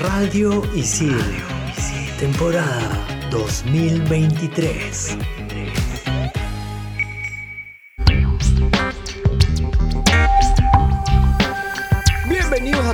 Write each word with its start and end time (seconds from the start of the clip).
Radio 0.00 0.64
Isil, 0.72 1.20
temporada 2.18 3.04
2023. 3.28 5.39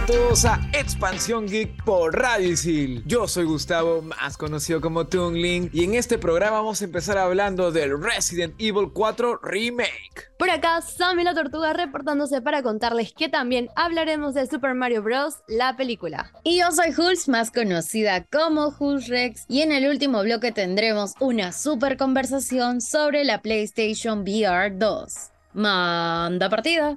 Todos 0.07 0.45
a 0.45 0.61
Expansión 0.73 1.49
Geek 1.49 1.83
por 1.85 2.17
Radio 2.17 2.51
Isil. 2.51 3.03
Yo 3.07 3.27
soy 3.27 3.45
Gustavo, 3.45 4.03
más 4.03 4.37
conocido 4.37 4.81
como 4.81 5.07
Toonling, 5.07 5.71
y 5.73 5.83
en 5.83 5.95
este 5.95 6.17
programa 6.17 6.59
vamos 6.59 6.81
a 6.81 6.85
empezar 6.85 7.19
hablando 7.19 7.73
del 7.73 8.01
Resident 8.01 8.55
Evil 8.59 8.91
4 8.93 9.41
Remake. 9.43 10.31
Por 10.39 10.51
acá, 10.51 10.81
Sammy 10.81 11.25
la 11.25 11.35
Tortuga 11.35 11.73
reportándose 11.73 12.41
para 12.41 12.63
contarles 12.63 13.13
que 13.13 13.29
también 13.29 13.69
hablaremos 13.75 14.35
de 14.35 14.47
Super 14.47 14.75
Mario 14.75 15.03
Bros. 15.03 15.39
la 15.49 15.77
película. 15.77 16.31
Y 16.45 16.61
yo 16.61 16.71
soy 16.71 16.95
Hulz, 16.97 17.29
más 17.29 17.51
conocida 17.51 18.25
como 18.25 18.75
Hulz 18.79 19.09
Rex, 19.09 19.45
y 19.49 19.63
en 19.63 19.73
el 19.73 19.89
último 19.89 20.23
bloque 20.23 20.53
tendremos 20.53 21.15
una 21.19 21.51
super 21.51 21.97
conversación 21.97 22.81
sobre 22.81 23.25
la 23.25 23.43
PlayStation 23.43 24.21
VR 24.21 24.71
2. 24.71 25.15
Manda 25.55 26.49
partida. 26.49 26.97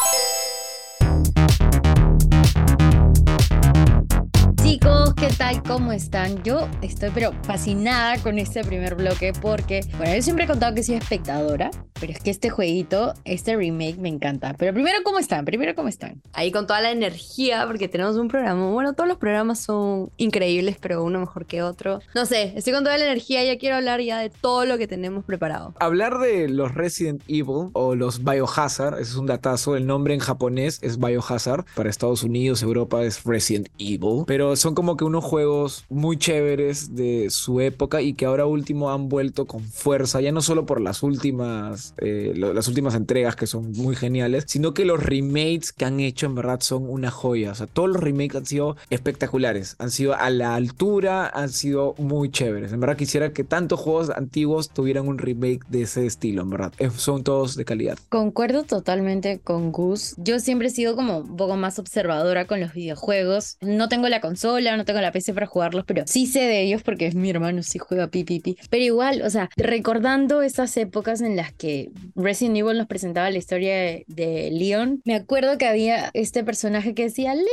Chicos, 5.01 5.13
¿qué 5.15 5.29
tal? 5.35 5.63
¿Cómo 5.63 5.91
están? 5.91 6.43
Yo 6.43 6.67
estoy 6.81 7.09
pero 7.11 7.31
fascinada 7.43 8.21
con 8.21 8.37
este 8.37 8.63
primer 8.63 8.93
bloque 8.93 9.33
porque, 9.41 9.81
bueno, 9.97 10.15
yo 10.15 10.21
siempre 10.21 10.45
he 10.45 10.47
contado 10.47 10.75
que 10.75 10.83
soy 10.83 10.95
espectadora, 10.95 11.71
pero 11.99 12.13
es 12.13 12.19
que 12.19 12.29
este 12.29 12.49
jueguito, 12.49 13.13
este 13.25 13.55
remake 13.55 13.97
me 13.97 14.09
encanta. 14.09 14.53
Pero 14.57 14.73
primero, 14.73 14.97
¿cómo 15.03 15.17
están? 15.17 15.45
Primero, 15.45 15.73
¿cómo 15.75 15.87
están? 15.87 16.21
Ahí 16.33 16.51
con 16.51 16.67
toda 16.67 16.81
la 16.81 16.91
energía, 16.91 17.65
porque 17.65 17.87
tenemos 17.87 18.17
un 18.17 18.27
programa. 18.27 18.69
Bueno, 18.69 18.93
todos 18.93 19.07
los 19.07 19.17
programas 19.17 19.59
son 19.59 20.11
increíbles, 20.17 20.77
pero 20.79 21.03
uno 21.03 21.19
mejor 21.19 21.45
que 21.45 21.63
otro. 21.63 21.99
No 22.13 22.25
sé, 22.25 22.53
estoy 22.55 22.73
con 22.73 22.83
toda 22.83 22.97
la 22.97 23.05
energía, 23.05 23.43
ya 23.43 23.57
quiero 23.57 23.77
hablar 23.77 24.01
ya 24.01 24.19
de 24.19 24.29
todo 24.29 24.65
lo 24.65 24.77
que 24.77 24.87
tenemos 24.87 25.25
preparado. 25.25 25.73
Hablar 25.79 26.19
de 26.19 26.47
los 26.47 26.75
Resident 26.75 27.23
Evil 27.27 27.69
o 27.73 27.95
los 27.95 28.23
Biohazard, 28.23 28.99
ese 28.99 29.11
es 29.11 29.15
un 29.15 29.25
datazo, 29.25 29.75
el 29.75 29.87
nombre 29.87 30.13
en 30.13 30.19
japonés 30.19 30.79
es 30.83 30.99
Biohazard, 30.99 31.65
para 31.75 31.89
Estados 31.89 32.21
Unidos, 32.23 32.61
Europa 32.61 33.03
es 33.03 33.23
Resident 33.23 33.67
Evil, 33.79 34.25
pero 34.27 34.55
son 34.55 34.75
como 34.75 34.90
que 34.97 35.03
unos 35.03 35.23
juegos 35.23 35.85
muy 35.89 36.17
chéveres 36.17 36.95
de 36.95 37.29
su 37.29 37.59
época 37.61 38.01
y 38.01 38.13
que 38.13 38.25
ahora 38.25 38.45
último 38.45 38.91
han 38.91 39.09
vuelto 39.09 39.45
con 39.45 39.61
fuerza, 39.63 40.21
ya 40.21 40.31
no 40.31 40.41
solo 40.41 40.65
por 40.65 40.81
las 40.81 41.03
últimas, 41.03 41.93
eh, 41.97 42.33
lo- 42.35 42.53
las 42.53 42.67
últimas 42.67 42.95
entregas 42.95 43.35
que 43.35 43.47
son 43.47 43.71
muy 43.73 43.95
geniales, 43.95 44.45
sino 44.47 44.73
que 44.73 44.85
los 44.85 45.01
remakes 45.03 45.71
que 45.71 45.85
han 45.85 45.99
hecho 45.99 46.25
en 46.25 46.35
verdad 46.35 46.59
son 46.61 46.89
una 46.89 47.11
joya, 47.11 47.51
o 47.51 47.55
sea, 47.55 47.67
todos 47.67 47.89
los 47.89 47.99
remakes 48.01 48.35
han 48.37 48.45
sido 48.45 48.75
espectaculares, 48.89 49.75
han 49.79 49.91
sido 49.91 50.15
a 50.15 50.29
la 50.29 50.55
altura, 50.55 51.27
han 51.33 51.49
sido 51.49 51.95
muy 51.97 52.29
chéveres, 52.31 52.71
en 52.73 52.79
verdad 52.79 52.97
quisiera 52.97 53.33
que 53.33 53.43
tantos 53.43 53.79
juegos 53.79 54.09
antiguos 54.09 54.69
tuvieran 54.69 55.07
un 55.07 55.17
remake 55.17 55.65
de 55.69 55.83
ese 55.83 56.05
estilo, 56.05 56.43
en 56.43 56.49
verdad, 56.49 56.73
son 56.95 57.23
todos 57.23 57.55
de 57.55 57.65
calidad. 57.65 57.97
Concuerdo 58.09 58.63
totalmente 58.63 59.39
con 59.39 59.71
Gus. 59.71 60.15
Yo 60.17 60.39
siempre 60.39 60.67
he 60.67 60.71
sido 60.71 60.95
como 60.95 61.19
un 61.19 61.35
poco 61.35 61.55
más 61.57 61.79
observadora 61.79 62.47
con 62.47 62.59
los 62.59 62.73
videojuegos. 62.73 63.57
No 63.61 63.89
tengo 63.89 64.07
la 64.07 64.21
consola, 64.21 64.77
no 64.81 64.85
tengo 64.85 64.99
la 64.99 65.11
PC 65.11 65.33
para 65.33 65.45
jugarlos, 65.45 65.85
pero 65.85 66.03
sí 66.07 66.25
sé 66.25 66.41
de 66.41 66.61
ellos 66.61 66.81
porque 66.81 67.11
mi 67.11 67.29
hermano 67.29 67.61
sí 67.61 67.77
juega 67.77 68.07
pipipi. 68.07 68.57
Pero 68.69 68.83
igual, 68.83 69.21
o 69.21 69.29
sea, 69.29 69.49
recordando 69.55 70.41
esas 70.41 70.75
épocas 70.77 71.21
en 71.21 71.35
las 71.35 71.53
que 71.53 71.91
Resident 72.15 72.57
Evil 72.57 72.77
nos 72.79 72.87
presentaba 72.87 73.29
la 73.29 73.37
historia 73.37 73.75
de, 73.75 74.05
de 74.07 74.49
Leon, 74.51 75.01
me 75.05 75.15
acuerdo 75.15 75.57
que 75.59 75.67
había 75.67 76.09
este 76.13 76.43
personaje 76.43 76.95
que 76.95 77.03
decía, 77.03 77.35
Leon, 77.35 77.45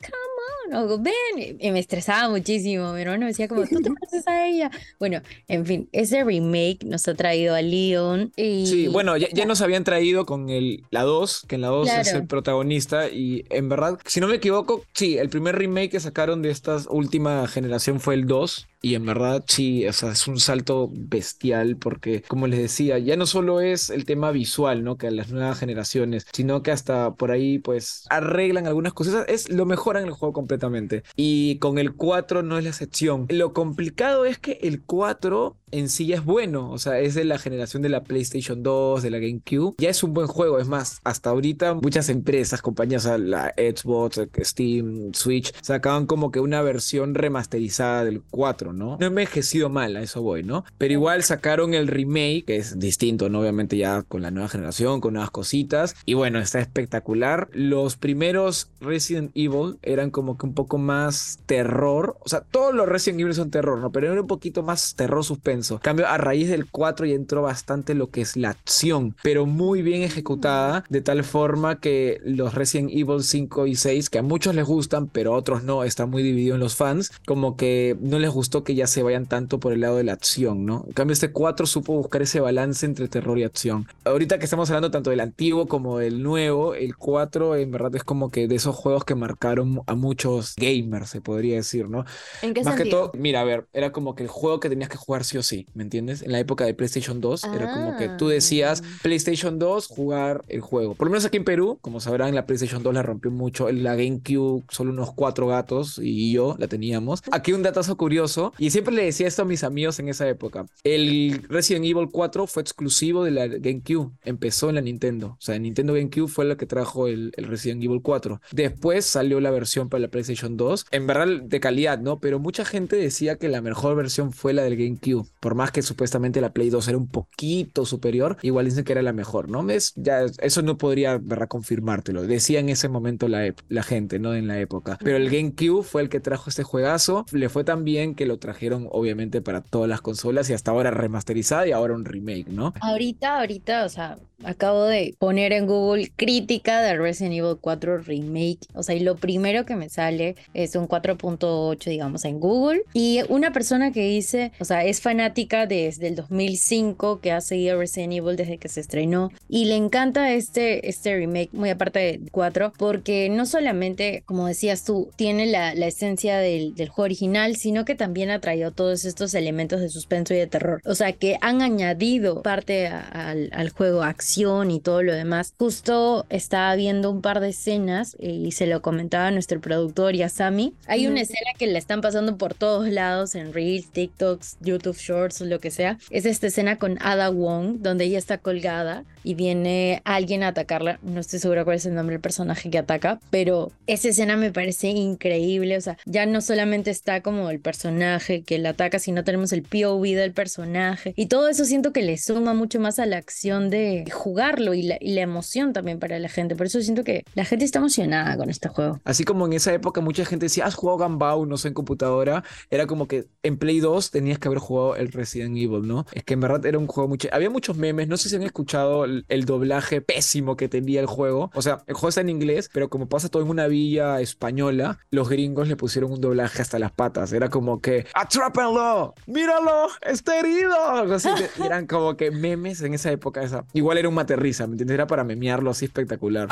come 0.00 0.35
on, 0.72 0.90
o 0.90 0.98
ven, 0.98 1.56
y 1.58 1.70
me 1.70 1.78
estresaba 1.78 2.28
muchísimo. 2.28 2.92
Mi 2.92 3.02
hermano 3.02 3.26
decía 3.26 3.48
como, 3.48 3.66
tú 3.66 3.80
te 3.80 3.90
pareces 3.90 4.26
a 4.26 4.46
ella. 4.46 4.70
Bueno, 4.98 5.20
en 5.48 5.66
fin, 5.66 5.88
ese 5.92 6.24
remake 6.24 6.84
nos 6.84 7.06
ha 7.08 7.14
traído 7.14 7.54
a 7.54 7.62
Leon 7.62 8.32
y... 8.36 8.66
Sí, 8.66 8.88
bueno, 8.88 9.16
ya, 9.16 9.28
ya 9.32 9.46
nos 9.46 9.60
habían 9.60 9.84
traído 9.84 10.26
con 10.26 10.48
el, 10.48 10.84
la 10.90 11.02
2, 11.02 11.46
que 11.48 11.54
en 11.56 11.60
la 11.60 11.68
2 11.68 11.88
es 11.88 12.12
el 12.12 12.26
protagonista 12.26 13.08
y 13.08 13.44
en 13.50 13.68
verdad, 13.68 13.98
si 14.04 14.20
no 14.20 14.28
me 14.28 14.36
equivoco, 14.36 14.84
sí, 14.94 15.18
el 15.18 15.28
primer 15.28 15.56
remake 15.56 15.90
que 15.90 16.00
sacaron 16.00 16.42
de 16.42 16.50
esta 16.50 16.76
última 16.88 17.46
generación 17.48 18.00
fue 18.00 18.14
el 18.14 18.26
2 18.26 18.66
y 18.86 18.94
en 18.94 19.04
verdad 19.04 19.44
sí, 19.48 19.84
o 19.84 19.92
sea, 19.92 20.12
es 20.12 20.28
un 20.28 20.38
salto 20.38 20.88
bestial 20.92 21.76
porque, 21.76 22.22
como 22.22 22.46
les 22.46 22.60
decía, 22.60 23.00
ya 23.00 23.16
no 23.16 23.26
solo 23.26 23.60
es 23.60 23.90
el 23.90 24.04
tema 24.04 24.30
visual, 24.30 24.84
¿no? 24.84 24.96
Que 24.96 25.08
a 25.08 25.10
las 25.10 25.32
nuevas 25.32 25.58
generaciones, 25.58 26.24
sino 26.32 26.62
que 26.62 26.70
hasta 26.70 27.12
por 27.16 27.32
ahí 27.32 27.58
pues 27.58 28.04
arreglan 28.10 28.68
algunas 28.68 28.92
cosas, 28.92 29.24
es 29.26 29.50
lo 29.50 29.66
mejoran 29.66 30.04
el 30.04 30.12
juego 30.12 30.32
completamente 30.32 31.02
y 31.16 31.58
con 31.58 31.78
el 31.78 31.94
4 31.94 32.44
no 32.44 32.58
es 32.58 32.62
la 32.62 32.70
excepción. 32.70 33.26
Lo 33.28 33.52
complicado 33.52 34.24
es 34.24 34.38
que 34.38 34.60
el 34.62 34.84
4 34.84 35.56
en 35.72 35.88
sí 35.88 36.06
ya 36.06 36.16
es 36.16 36.24
bueno, 36.24 36.70
o 36.70 36.78
sea, 36.78 37.00
es 37.00 37.14
de 37.14 37.24
la 37.24 37.38
generación 37.38 37.82
de 37.82 37.88
la 37.88 38.04
PlayStation 38.04 38.62
2, 38.62 39.02
de 39.02 39.10
la 39.10 39.18
GameCube, 39.18 39.74
ya 39.78 39.90
es 39.90 40.04
un 40.04 40.14
buen 40.14 40.28
juego, 40.28 40.60
es 40.60 40.68
más, 40.68 41.00
hasta 41.02 41.30
ahorita 41.30 41.74
muchas 41.74 42.08
empresas, 42.08 42.62
compañías, 42.62 43.04
o 43.04 43.08
sea, 43.08 43.18
la 43.18 43.52
Xbox, 43.56 44.20
Steam, 44.42 45.12
Switch, 45.12 45.52
sacaban 45.60 46.06
como 46.06 46.30
que 46.30 46.38
una 46.38 46.62
versión 46.62 47.14
remasterizada 47.14 48.04
del 48.04 48.22
4, 48.22 48.72
¿no? 48.72 48.75
No 48.76 48.98
ha 49.00 49.06
envejecido 49.06 49.68
mal, 49.68 49.96
a 49.96 50.02
eso 50.02 50.22
voy, 50.22 50.42
¿no? 50.42 50.64
Pero 50.78 50.92
igual 50.92 51.22
sacaron 51.22 51.74
el 51.74 51.88
remake, 51.88 52.44
que 52.46 52.56
es 52.56 52.78
distinto, 52.78 53.28
¿no? 53.28 53.40
Obviamente 53.40 53.76
ya 53.76 54.02
con 54.02 54.22
la 54.22 54.30
nueva 54.30 54.48
generación, 54.48 55.00
con 55.00 55.14
nuevas 55.14 55.30
cositas, 55.30 55.96
y 56.04 56.14
bueno, 56.14 56.38
está 56.38 56.60
espectacular. 56.60 57.48
Los 57.52 57.96
primeros 57.96 58.70
Resident 58.80 59.30
Evil 59.34 59.78
eran 59.82 60.10
como 60.10 60.36
que 60.38 60.46
un 60.46 60.54
poco 60.54 60.78
más 60.78 61.40
terror, 61.46 62.16
o 62.20 62.28
sea, 62.28 62.40
todos 62.40 62.74
los 62.74 62.88
Resident 62.88 63.20
Evil 63.20 63.34
son 63.34 63.50
terror, 63.50 63.78
¿no? 63.78 63.90
Pero 63.90 64.12
era 64.12 64.20
un 64.20 64.26
poquito 64.26 64.62
más 64.62 64.94
terror 64.94 65.24
suspenso. 65.24 65.74
En 65.74 65.80
cambio, 65.80 66.06
a 66.06 66.18
raíz 66.18 66.48
del 66.48 66.70
4 66.70 67.06
ya 67.06 67.14
entró 67.14 67.42
bastante 67.42 67.94
lo 67.94 68.10
que 68.10 68.20
es 68.20 68.36
la 68.36 68.50
acción, 68.50 69.16
pero 69.22 69.46
muy 69.46 69.82
bien 69.82 70.02
ejecutada, 70.02 70.84
de 70.88 71.00
tal 71.00 71.24
forma 71.24 71.80
que 71.80 72.20
los 72.24 72.54
Resident 72.54 72.90
Evil 72.92 73.22
5 73.22 73.66
y 73.66 73.74
6, 73.74 74.10
que 74.10 74.18
a 74.18 74.22
muchos 74.22 74.54
les 74.54 74.66
gustan, 74.66 75.08
pero 75.08 75.34
a 75.34 75.36
otros 75.36 75.62
no, 75.64 75.84
está 75.84 76.06
muy 76.06 76.22
dividido 76.22 76.54
en 76.54 76.60
los 76.60 76.76
fans, 76.76 77.12
como 77.26 77.56
que 77.56 77.96
no 78.00 78.18
les 78.18 78.30
gustó 78.30 78.64
que 78.66 78.74
ya 78.74 78.86
se 78.86 79.02
vayan 79.02 79.24
tanto 79.24 79.58
por 79.58 79.72
el 79.72 79.80
lado 79.80 79.96
de 79.96 80.04
la 80.04 80.12
acción, 80.12 80.66
¿no? 80.66 80.84
En 80.86 80.92
cambio, 80.92 81.14
este 81.14 81.32
4 81.32 81.64
supo 81.66 81.94
buscar 81.94 82.20
ese 82.20 82.40
balance 82.40 82.84
entre 82.84 83.08
terror 83.08 83.38
y 83.38 83.44
acción. 83.44 83.86
Ahorita 84.04 84.38
que 84.38 84.44
estamos 84.44 84.68
hablando 84.68 84.90
tanto 84.90 85.08
del 85.08 85.20
antiguo 85.20 85.66
como 85.66 85.98
del 85.98 86.22
nuevo, 86.22 86.74
el 86.74 86.96
4 86.96 87.56
en 87.56 87.70
verdad 87.70 87.96
es 87.96 88.04
como 88.04 88.30
que 88.30 88.48
de 88.48 88.56
esos 88.56 88.76
juegos 88.76 89.04
que 89.04 89.14
marcaron 89.14 89.80
a 89.86 89.94
muchos 89.94 90.54
gamers, 90.56 91.08
se 91.08 91.22
podría 91.22 91.56
decir, 91.56 91.88
¿no? 91.88 92.04
¿En 92.42 92.52
qué 92.52 92.62
Más 92.62 92.74
que 92.74 92.82
sentido? 92.82 93.10
todo, 93.12 93.20
mira, 93.20 93.40
a 93.40 93.44
ver, 93.44 93.66
era 93.72 93.92
como 93.92 94.14
que 94.14 94.24
el 94.24 94.28
juego 94.28 94.60
que 94.60 94.68
tenías 94.68 94.90
que 94.90 94.98
jugar 94.98 95.24
sí 95.24 95.38
o 95.38 95.42
sí, 95.42 95.66
¿me 95.74 95.82
entiendes? 95.82 96.22
En 96.22 96.32
la 96.32 96.40
época 96.40 96.64
de 96.66 96.74
PlayStation 96.74 97.20
2 97.22 97.44
era 97.44 97.72
como 97.72 97.96
que 97.96 98.08
tú 98.18 98.28
decías 98.28 98.82
Ah. 98.84 98.98
PlayStation 99.02 99.58
2, 99.58 99.86
jugar 99.86 100.44
el 100.48 100.60
juego. 100.60 100.94
Por 100.94 101.06
lo 101.06 101.12
menos 101.12 101.24
aquí 101.24 101.36
en 101.36 101.44
Perú, 101.44 101.78
como 101.80 102.00
sabrán, 102.00 102.34
la 102.34 102.46
PlayStation 102.46 102.82
2 102.82 102.92
la 102.94 103.02
rompió 103.02 103.30
mucho. 103.30 103.70
La 103.70 103.94
GameCube, 103.94 104.64
solo 104.70 104.90
unos 104.90 105.12
cuatro 105.14 105.46
gatos 105.46 106.00
y 106.02 106.32
yo 106.32 106.56
la 106.58 106.66
teníamos. 106.66 107.22
Aquí 107.30 107.52
un 107.52 107.62
datazo 107.62 107.96
curioso, 107.96 108.45
y 108.58 108.70
siempre 108.70 108.94
le 108.94 109.04
decía 109.04 109.26
esto 109.26 109.42
a 109.42 109.44
mis 109.44 109.64
amigos 109.64 109.98
en 109.98 110.08
esa 110.08 110.28
época. 110.28 110.66
El 110.84 111.44
Resident 111.48 111.84
Evil 111.84 112.08
4 112.10 112.46
fue 112.46 112.62
exclusivo 112.62 113.24
de 113.24 113.30
la 113.30 113.46
GameCube, 113.46 114.12
empezó 114.24 114.68
en 114.68 114.76
la 114.76 114.80
Nintendo. 114.80 115.28
O 115.28 115.40
sea, 115.40 115.58
Nintendo 115.58 115.94
GameCube 115.94 116.28
fue 116.28 116.44
la 116.44 116.56
que 116.56 116.66
trajo 116.66 117.06
el, 117.06 117.32
Resident 117.36 117.82
Evil 117.82 118.00
4. 118.02 118.40
Después 118.52 119.04
salió 119.04 119.40
la 119.40 119.50
versión 119.50 119.88
para 119.88 120.00
la 120.00 120.08
PlayStation 120.08 120.56
2, 120.56 120.86
en 120.90 121.06
verdad 121.06 121.42
de 121.42 121.60
calidad, 121.60 121.98
¿no? 121.98 122.20
Pero 122.20 122.38
mucha 122.38 122.64
gente 122.64 122.96
decía 122.96 123.36
que 123.36 123.48
la 123.48 123.60
mejor 123.60 123.96
versión 123.96 124.32
fue 124.32 124.52
la 124.52 124.62
del 124.62 124.76
GameCube, 124.76 125.28
por 125.40 125.54
más 125.54 125.70
que 125.70 125.82
supuestamente 125.82 126.40
la 126.40 126.52
Play 126.52 126.70
2 126.70 126.88
era 126.88 126.98
un 126.98 127.08
poquito 127.08 127.84
superior, 127.84 128.36
igual 128.42 128.66
dicen 128.66 128.84
que 128.84 128.92
era 128.92 129.02
la 129.02 129.12
mejor, 129.12 129.48
¿no? 129.48 129.68
Es, 129.70 129.92
ya, 129.96 130.26
eso 130.40 130.62
no 130.62 130.78
podría, 130.78 131.18
¿verdad? 131.18 131.48
Confirmártelo. 131.48 132.22
Decía 132.22 132.60
en 132.60 132.68
ese 132.68 132.88
momento 132.88 133.28
la, 133.28 133.54
la 133.68 133.82
gente, 133.82 134.18
¿no? 134.18 134.34
En 134.34 134.46
la 134.46 134.60
época. 134.60 134.98
Pero 135.02 135.16
el 135.16 135.30
GameCube 135.30 135.82
fue 135.82 136.02
el 136.02 136.08
que 136.08 136.20
trajo 136.20 136.50
este 136.50 136.62
juegazo, 136.62 137.26
le 137.32 137.48
fue 137.48 137.64
tan 137.64 137.84
bien 137.84 138.14
que 138.14 138.26
lo 138.26 138.35
trajeron 138.38 138.88
obviamente 138.90 139.40
para 139.40 139.60
todas 139.60 139.88
las 139.88 140.00
consolas 140.00 140.48
y 140.50 140.52
hasta 140.52 140.70
ahora 140.70 140.90
remasterizada 140.90 141.66
y 141.66 141.72
ahora 141.72 141.94
un 141.94 142.04
remake, 142.04 142.48
¿no? 142.48 142.72
Ahorita, 142.80 143.40
ahorita, 143.40 143.84
o 143.84 143.88
sea, 143.88 144.18
acabo 144.44 144.84
de 144.84 145.14
poner 145.18 145.52
en 145.52 145.66
Google 145.66 146.12
crítica 146.16 146.80
de 146.82 146.96
Resident 146.96 147.34
Evil 147.34 147.56
4 147.60 147.98
Remake. 147.98 148.58
O 148.74 148.82
sea, 148.82 148.94
y 148.94 149.00
lo 149.00 149.16
primero 149.16 149.64
que 149.64 149.76
me 149.76 149.88
sale 149.88 150.36
es 150.54 150.76
un 150.76 150.86
4.8, 150.88 151.84
digamos, 151.90 152.24
en 152.24 152.38
Google. 152.40 152.82
Y 152.92 153.20
una 153.28 153.52
persona 153.52 153.92
que 153.92 154.02
dice, 154.02 154.52
o 154.60 154.64
sea, 154.64 154.84
es 154.84 155.00
fanática 155.00 155.66
desde 155.66 156.08
el 156.08 156.16
2005, 156.16 157.20
que 157.20 157.32
ha 157.32 157.40
seguido 157.40 157.78
Resident 157.78 158.12
Evil 158.12 158.36
desde 158.36 158.58
que 158.58 158.68
se 158.68 158.80
estrenó. 158.80 159.30
Y 159.48 159.64
le 159.66 159.76
encanta 159.76 160.32
este, 160.32 160.88
este 160.88 161.16
remake, 161.16 161.50
muy 161.52 161.70
aparte 161.70 161.98
de 161.98 162.20
4, 162.30 162.72
porque 162.78 163.28
no 163.30 163.46
solamente, 163.46 164.22
como 164.26 164.46
decías 164.46 164.84
tú, 164.84 165.10
tiene 165.16 165.46
la, 165.46 165.74
la 165.74 165.86
esencia 165.86 166.38
del, 166.38 166.74
del 166.74 166.88
juego 166.88 167.06
original, 167.06 167.56
sino 167.56 167.84
que 167.84 167.94
también 167.94 168.30
ha 168.30 168.40
traído 168.40 168.70
todos 168.72 169.04
estos 169.04 169.34
elementos 169.34 169.80
de 169.80 169.88
suspenso 169.88 170.34
y 170.34 170.38
de 170.38 170.46
terror. 170.46 170.80
O 170.84 170.94
sea, 170.94 171.12
que 171.12 171.38
han 171.40 171.62
añadido 171.62 172.42
parte 172.42 172.86
a- 172.88 173.00
al, 173.00 173.50
al 173.52 173.70
juego, 173.70 174.02
acción 174.02 174.25
y 174.36 174.80
todo 174.80 175.02
lo 175.02 175.14
demás. 175.14 175.54
Justo 175.56 176.26
estaba 176.30 176.74
viendo 176.74 177.10
un 177.10 177.22
par 177.22 177.40
de 177.40 177.50
escenas 177.50 178.16
y 178.18 178.50
se 178.52 178.66
lo 178.66 178.82
comentaba 178.82 179.28
a 179.28 179.30
nuestro 179.30 179.60
productor 179.60 180.14
y 180.16 180.22
a 180.22 180.28
Sammy. 180.28 180.74
Hay 180.86 181.06
una 181.06 181.20
escena 181.20 181.52
que 181.56 181.66
la 181.68 181.78
están 181.78 182.00
pasando 182.00 182.36
por 182.36 182.52
todos 182.54 182.88
lados 182.88 183.34
en 183.34 183.52
Reels, 183.52 183.90
TikToks, 183.92 184.58
YouTube 184.60 184.98
Shorts, 184.98 185.40
lo 185.42 185.60
que 185.60 185.70
sea. 185.70 185.98
Es 186.10 186.26
esta 186.26 186.48
escena 186.48 186.76
con 186.76 186.98
Ada 187.00 187.30
Wong, 187.30 187.78
donde 187.78 188.04
ella 188.04 188.18
está 188.18 188.38
colgada 188.38 189.04
y 189.22 189.34
viene 189.34 190.02
alguien 190.04 190.42
a 190.42 190.48
atacarla. 190.48 190.98
No 191.02 191.20
estoy 191.20 191.38
segura 191.38 191.64
cuál 191.64 191.76
es 191.76 191.86
el 191.86 191.94
nombre 191.94 192.14
del 192.14 192.20
personaje 192.20 192.68
que 192.68 192.78
ataca, 192.78 193.20
pero 193.30 193.70
esa 193.86 194.08
escena 194.08 194.36
me 194.36 194.52
parece 194.52 194.88
increíble. 194.88 195.76
O 195.76 195.80
sea, 195.80 195.98
ya 196.04 196.26
no 196.26 196.40
solamente 196.40 196.90
está 196.90 197.22
como 197.22 197.48
el 197.50 197.60
personaje 197.60 198.42
que 198.42 198.58
la 198.58 198.70
ataca, 198.70 198.98
sino 198.98 199.24
tenemos 199.24 199.52
el 199.52 199.62
POV 199.62 200.02
del 200.16 200.32
personaje. 200.32 201.14
Y 201.16 201.26
todo 201.26 201.48
eso 201.48 201.64
siento 201.64 201.92
que 201.92 202.02
le 202.02 202.18
suma 202.18 202.54
mucho 202.54 202.80
más 202.80 202.98
a 202.98 203.06
la 203.06 203.16
acción 203.16 203.70
de 203.70 204.04
jugarlo 204.16 204.74
y 204.74 204.82
la, 204.82 204.96
y 205.00 205.14
la 205.14 205.20
emoción 205.20 205.72
también 205.72 205.98
para 205.98 206.18
la 206.18 206.28
gente. 206.28 206.56
Por 206.56 206.66
eso 206.66 206.80
siento 206.80 207.04
que 207.04 207.24
la 207.34 207.44
gente 207.44 207.64
está 207.64 207.78
emocionada 207.78 208.36
con 208.36 208.50
este 208.50 208.68
juego. 208.68 209.00
Así 209.04 209.24
como 209.24 209.46
en 209.46 209.52
esa 209.52 209.72
época 209.72 210.00
mucha 210.00 210.24
gente 210.24 210.46
decía, 210.46 210.64
has 210.66 210.74
jugado 210.74 210.98
Gambao, 210.98 211.46
no 211.46 211.56
sé, 211.56 211.68
en 211.68 211.74
computadora. 211.74 212.42
Era 212.70 212.86
como 212.86 213.06
que 213.06 213.28
en 213.42 213.58
Play 213.58 213.80
2 213.80 214.10
tenías 214.10 214.38
que 214.38 214.48
haber 214.48 214.58
jugado 214.58 214.96
el 214.96 215.12
Resident 215.12 215.56
Evil, 215.56 215.86
¿no? 215.86 216.06
Es 216.12 216.24
que 216.24 216.34
en 216.34 216.40
verdad 216.40 216.64
era 216.66 216.78
un 216.78 216.86
juego 216.86 217.08
mucho... 217.08 217.28
Había 217.32 217.50
muchos 217.50 217.76
memes, 217.76 218.08
no 218.08 218.16
sé 218.16 218.28
si 218.28 218.36
han 218.36 218.42
escuchado 218.42 219.04
el, 219.04 219.24
el 219.28 219.44
doblaje 219.44 220.00
pésimo 220.00 220.56
que 220.56 220.68
tenía 220.68 221.00
el 221.00 221.06
juego. 221.06 221.50
O 221.54 221.62
sea, 221.62 221.84
el 221.86 221.94
juego 221.94 222.08
está 222.08 222.20
en 222.22 222.30
inglés, 222.30 222.70
pero 222.72 222.88
como 222.88 223.08
pasa 223.08 223.28
todo 223.28 223.42
en 223.42 223.50
una 223.50 223.66
villa 223.66 224.20
española, 224.20 224.98
los 225.10 225.28
gringos 225.28 225.68
le 225.68 225.76
pusieron 225.76 226.12
un 226.12 226.20
doblaje 226.20 226.62
hasta 226.62 226.78
las 226.78 226.92
patas. 226.92 227.32
Era 227.32 227.48
como 227.48 227.80
que, 227.80 228.06
¡atrápenlo! 228.14 229.14
¡Míralo! 229.26 229.88
¡Está 230.02 230.38
herido! 230.40 230.76
Así. 231.14 231.28
Y 231.58 231.62
eran 231.66 231.86
como 231.86 232.16
que 232.16 232.30
memes 232.30 232.82
en 232.82 232.94
esa 232.94 233.10
época. 233.10 233.42
Esa. 233.42 233.64
Igual 233.72 233.98
era 233.98 234.05
un 234.08 234.14
materrisa, 234.14 234.66
¿me 234.66 234.72
entiendes? 234.72 234.94
Era 234.94 235.06
para 235.06 235.24
memearlo 235.24 235.70
así 235.70 235.84
espectacular. 235.86 236.48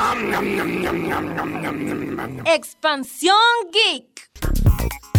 Expansión 2.45 3.35
Geek. 3.71 5.14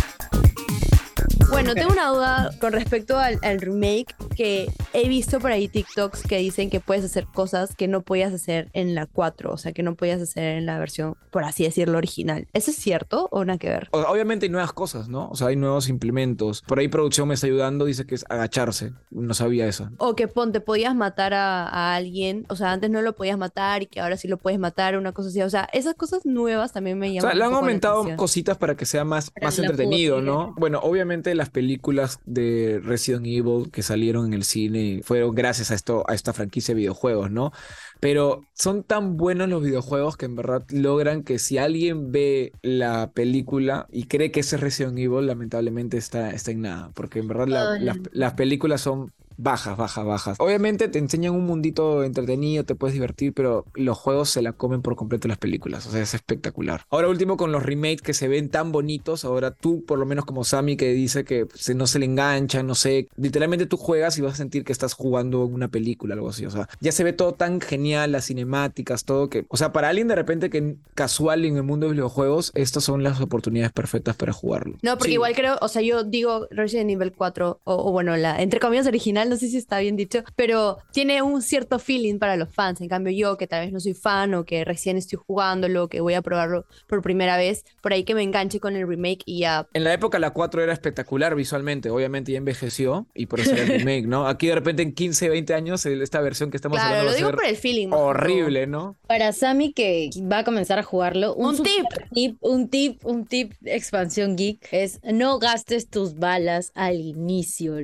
Bueno, 1.50 1.74
tengo 1.74 1.92
una 1.92 2.08
duda 2.08 2.50
con 2.60 2.72
respecto 2.72 3.18
al, 3.18 3.38
al 3.42 3.60
remake 3.60 4.14
que 4.36 4.70
he 4.92 5.08
visto 5.08 5.38
por 5.40 5.52
ahí 5.52 5.68
TikToks 5.68 6.22
que 6.22 6.36
dicen 6.38 6.68
que 6.68 6.80
puedes 6.80 7.04
hacer 7.04 7.26
cosas 7.26 7.74
que 7.74 7.88
no 7.88 8.02
podías 8.02 8.32
hacer 8.34 8.68
en 8.74 8.94
la 8.94 9.06
4, 9.06 9.52
o 9.52 9.56
sea, 9.56 9.72
que 9.72 9.82
no 9.82 9.94
podías 9.94 10.20
hacer 10.20 10.56
en 10.58 10.66
la 10.66 10.78
versión, 10.78 11.16
por 11.30 11.44
así 11.44 11.64
decirlo, 11.64 11.96
original. 11.98 12.46
¿Eso 12.52 12.70
es 12.70 12.76
cierto 12.76 13.28
o 13.30 13.44
nada 13.44 13.58
que 13.58 13.68
ver? 13.70 13.88
O- 13.92 14.00
Obviamente 14.00 14.46
hay 14.46 14.50
nuevas 14.50 14.72
cosas, 14.72 15.08
¿no? 15.08 15.28
O 15.30 15.34
sea, 15.36 15.48
hay 15.48 15.56
nuevos 15.56 15.88
implementos. 15.88 16.62
Por 16.62 16.78
ahí 16.78 16.88
producción 16.88 17.28
me 17.28 17.34
está 17.34 17.46
ayudando, 17.46 17.84
dice 17.86 18.06
que 18.06 18.16
es 18.16 18.24
agacharse. 18.28 18.92
No 19.10 19.32
sabía 19.32 19.66
eso. 19.66 19.88
O 19.98 20.14
que 20.14 20.28
ponte, 20.28 20.60
podías 20.60 20.94
matar 20.94 21.32
a, 21.32 21.66
a 21.68 21.94
alguien, 21.94 22.44
o 22.48 22.56
sea, 22.56 22.72
antes 22.72 22.90
no 22.90 23.00
lo 23.02 23.14
podías 23.14 23.38
matar 23.38 23.82
y 23.82 23.86
que 23.86 24.00
ahora 24.00 24.16
sí 24.18 24.28
lo 24.28 24.36
puedes 24.36 24.58
matar, 24.58 24.96
una 24.98 25.12
cosa 25.12 25.28
así. 25.30 25.40
O 25.42 25.50
sea, 25.50 25.68
esas 25.72 25.94
cosas 25.94 26.26
nuevas 26.26 26.72
también 26.72 26.98
me 26.98 27.08
O 27.08 27.12
llaman. 27.14 27.30
sea, 27.30 27.38
le 27.38 27.44
han 27.44 27.54
aumentado 27.54 28.04
cositas 28.16 28.58
para 28.58 28.74
que 28.76 28.84
sea 28.84 29.04
más, 29.04 29.32
más 29.40 29.58
entretenido, 29.58 30.20
¿no? 30.20 30.54
Bueno, 30.58 30.80
obviamente 30.82 31.34
las 31.36 31.50
películas 31.50 32.20
de 32.26 32.80
Resident 32.82 33.26
Evil 33.26 33.70
que 33.70 33.82
salieron 33.82 34.26
en 34.26 34.34
el 34.34 34.44
cine 34.44 35.00
fueron 35.04 35.34
gracias 35.34 35.70
a 35.70 35.74
esto, 35.74 36.04
a 36.08 36.14
esta 36.14 36.32
franquicia 36.32 36.74
de 36.74 36.80
videojuegos, 36.80 37.30
¿no? 37.30 37.52
Pero 38.00 38.42
son 38.54 38.82
tan 38.82 39.16
buenos 39.16 39.48
los 39.48 39.62
videojuegos 39.62 40.16
que 40.16 40.26
en 40.26 40.36
verdad 40.36 40.64
logran 40.70 41.22
que 41.22 41.38
si 41.38 41.58
alguien 41.58 42.12
ve 42.12 42.52
la 42.62 43.10
película 43.12 43.86
y 43.90 44.04
cree 44.04 44.30
que 44.30 44.40
ese 44.40 44.56
es 44.56 44.62
Resident 44.62 44.98
Evil, 44.98 45.26
lamentablemente 45.26 45.96
está, 45.96 46.30
está 46.30 46.50
en 46.50 46.62
nada. 46.62 46.90
Porque 46.94 47.20
en 47.20 47.28
verdad 47.28 47.46
la- 47.48 47.72
Ay. 47.72 47.80
las, 47.84 47.96
las 48.12 48.34
películas 48.34 48.80
son 48.80 49.12
bajas, 49.36 49.76
bajas, 49.76 50.04
bajas. 50.04 50.36
Obviamente 50.40 50.88
te 50.88 50.98
enseñan 50.98 51.34
un 51.34 51.46
mundito 51.46 52.02
entretenido, 52.04 52.64
te 52.64 52.74
puedes 52.74 52.94
divertir, 52.94 53.32
pero 53.32 53.64
los 53.74 53.98
juegos 53.98 54.30
se 54.30 54.42
la 54.42 54.52
comen 54.52 54.82
por 54.82 54.96
completo 54.96 55.28
las 55.28 55.38
películas. 55.38 55.86
O 55.86 55.90
sea, 55.90 56.00
es 56.02 56.14
espectacular. 56.14 56.82
Ahora 56.90 57.08
último 57.08 57.36
con 57.36 57.52
los 57.52 57.62
remakes 57.62 58.02
que 58.02 58.14
se 58.14 58.28
ven 58.28 58.48
tan 58.48 58.72
bonitos. 58.72 59.24
Ahora 59.24 59.50
tú, 59.50 59.84
por 59.84 59.98
lo 59.98 60.06
menos 60.06 60.24
como 60.24 60.44
Sammy, 60.44 60.76
que 60.76 60.92
dice 60.92 61.24
que 61.24 61.46
se, 61.54 61.74
no 61.74 61.86
se 61.86 61.98
le 61.98 62.06
engancha, 62.06 62.62
no 62.62 62.74
sé. 62.74 63.08
Literalmente 63.16 63.66
tú 63.66 63.76
juegas 63.76 64.18
y 64.18 64.22
vas 64.22 64.34
a 64.34 64.36
sentir 64.36 64.64
que 64.64 64.72
estás 64.72 64.94
jugando 64.94 65.44
una 65.44 65.68
película, 65.68 66.14
algo 66.14 66.28
así. 66.28 66.46
O 66.46 66.50
sea, 66.50 66.68
ya 66.80 66.92
se 66.92 67.04
ve 67.04 67.12
todo 67.12 67.34
tan 67.34 67.60
genial, 67.60 68.12
las 68.12 68.26
cinemáticas, 68.26 69.04
todo 69.04 69.28
que... 69.28 69.44
O 69.48 69.56
sea, 69.56 69.72
para 69.72 69.88
alguien 69.88 70.08
de 70.08 70.14
repente 70.14 70.50
que 70.50 70.76
casual 70.94 71.44
en 71.44 71.56
el 71.56 71.62
mundo 71.62 71.86
de 71.86 71.90
los 71.90 71.96
videojuegos, 71.96 72.52
estas 72.54 72.84
son 72.84 73.02
las 73.02 73.20
oportunidades 73.20 73.72
perfectas 73.72 74.16
para 74.16 74.32
jugarlo. 74.32 74.76
No, 74.82 74.92
porque 74.98 75.06
Sí. 75.10 75.14
igual 75.14 75.34
creo, 75.34 75.56
o 75.60 75.68
sea, 75.68 75.82
yo 75.82 76.02
digo 76.04 76.46
Resident 76.50 76.90
Evil 76.90 77.12
4, 77.12 77.60
o, 77.64 77.88
o 77.88 77.92
bueno, 77.92 78.16
la 78.16 78.42
entre 78.42 78.60
comillas 78.60 78.86
original, 78.86 79.25
no 79.26 79.36
sé 79.36 79.48
si 79.48 79.56
está 79.56 79.78
bien 79.80 79.96
dicho, 79.96 80.22
pero 80.34 80.78
tiene 80.92 81.22
un 81.22 81.42
cierto 81.42 81.78
feeling 81.78 82.18
para 82.18 82.36
los 82.36 82.52
fans. 82.54 82.80
En 82.80 82.88
cambio, 82.88 83.12
yo 83.12 83.36
que 83.36 83.46
tal 83.46 83.64
vez 83.64 83.72
no 83.72 83.80
soy 83.80 83.94
fan 83.94 84.34
o 84.34 84.44
que 84.44 84.64
recién 84.64 84.96
estoy 84.96 85.18
jugándolo, 85.26 85.88
que 85.88 86.00
voy 86.00 86.14
a 86.14 86.22
probarlo 86.22 86.64
por 86.88 87.02
primera 87.02 87.36
vez, 87.36 87.64
por 87.82 87.92
ahí 87.92 88.04
que 88.04 88.14
me 88.14 88.22
enganche 88.22 88.60
con 88.60 88.76
el 88.76 88.86
remake 88.88 89.22
y 89.26 89.40
ya. 89.40 89.66
En 89.74 89.84
la 89.84 89.92
época 89.92 90.18
la 90.18 90.30
4 90.30 90.62
era 90.62 90.72
espectacular 90.72 91.34
visualmente, 91.34 91.90
obviamente 91.90 92.32
ya 92.32 92.38
envejeció 92.38 93.06
y 93.14 93.26
por 93.26 93.40
eso 93.40 93.52
era 93.52 93.62
el 93.62 93.68
remake, 93.80 94.06
¿no? 94.06 94.26
Aquí 94.26 94.46
de 94.48 94.54
repente 94.54 94.82
en 94.82 94.92
15, 94.94 95.28
20 95.28 95.54
años 95.54 95.84
esta 95.86 96.20
versión 96.20 96.50
que 96.50 96.56
estamos 96.56 96.76
Claro, 96.78 97.00
hablando 97.00 97.04
lo 97.04 97.10
va 97.10 97.14
a 97.14 97.16
digo 97.16 97.28
ser 97.30 97.36
por 97.36 97.46
el 97.46 97.56
feeling. 97.56 97.88
horrible, 97.92 98.66
¿no? 98.66 98.96
Para 99.06 99.32
Sammy 99.32 99.72
que 99.72 100.10
va 100.30 100.38
a 100.38 100.44
comenzar 100.44 100.78
a 100.78 100.82
jugarlo, 100.82 101.34
Un 101.34 101.56
super 101.56 101.72
tip. 101.76 101.86
tip, 102.12 102.36
un 102.40 102.68
tip, 102.68 103.04
un 103.04 103.26
tip 103.26 103.52
expansión 103.64 104.36
geek 104.36 104.68
es 104.72 105.00
no 105.02 105.38
gastes 105.38 105.88
tus 105.88 106.14
balas 106.16 106.72
al 106.74 106.96
inicio. 107.00 107.76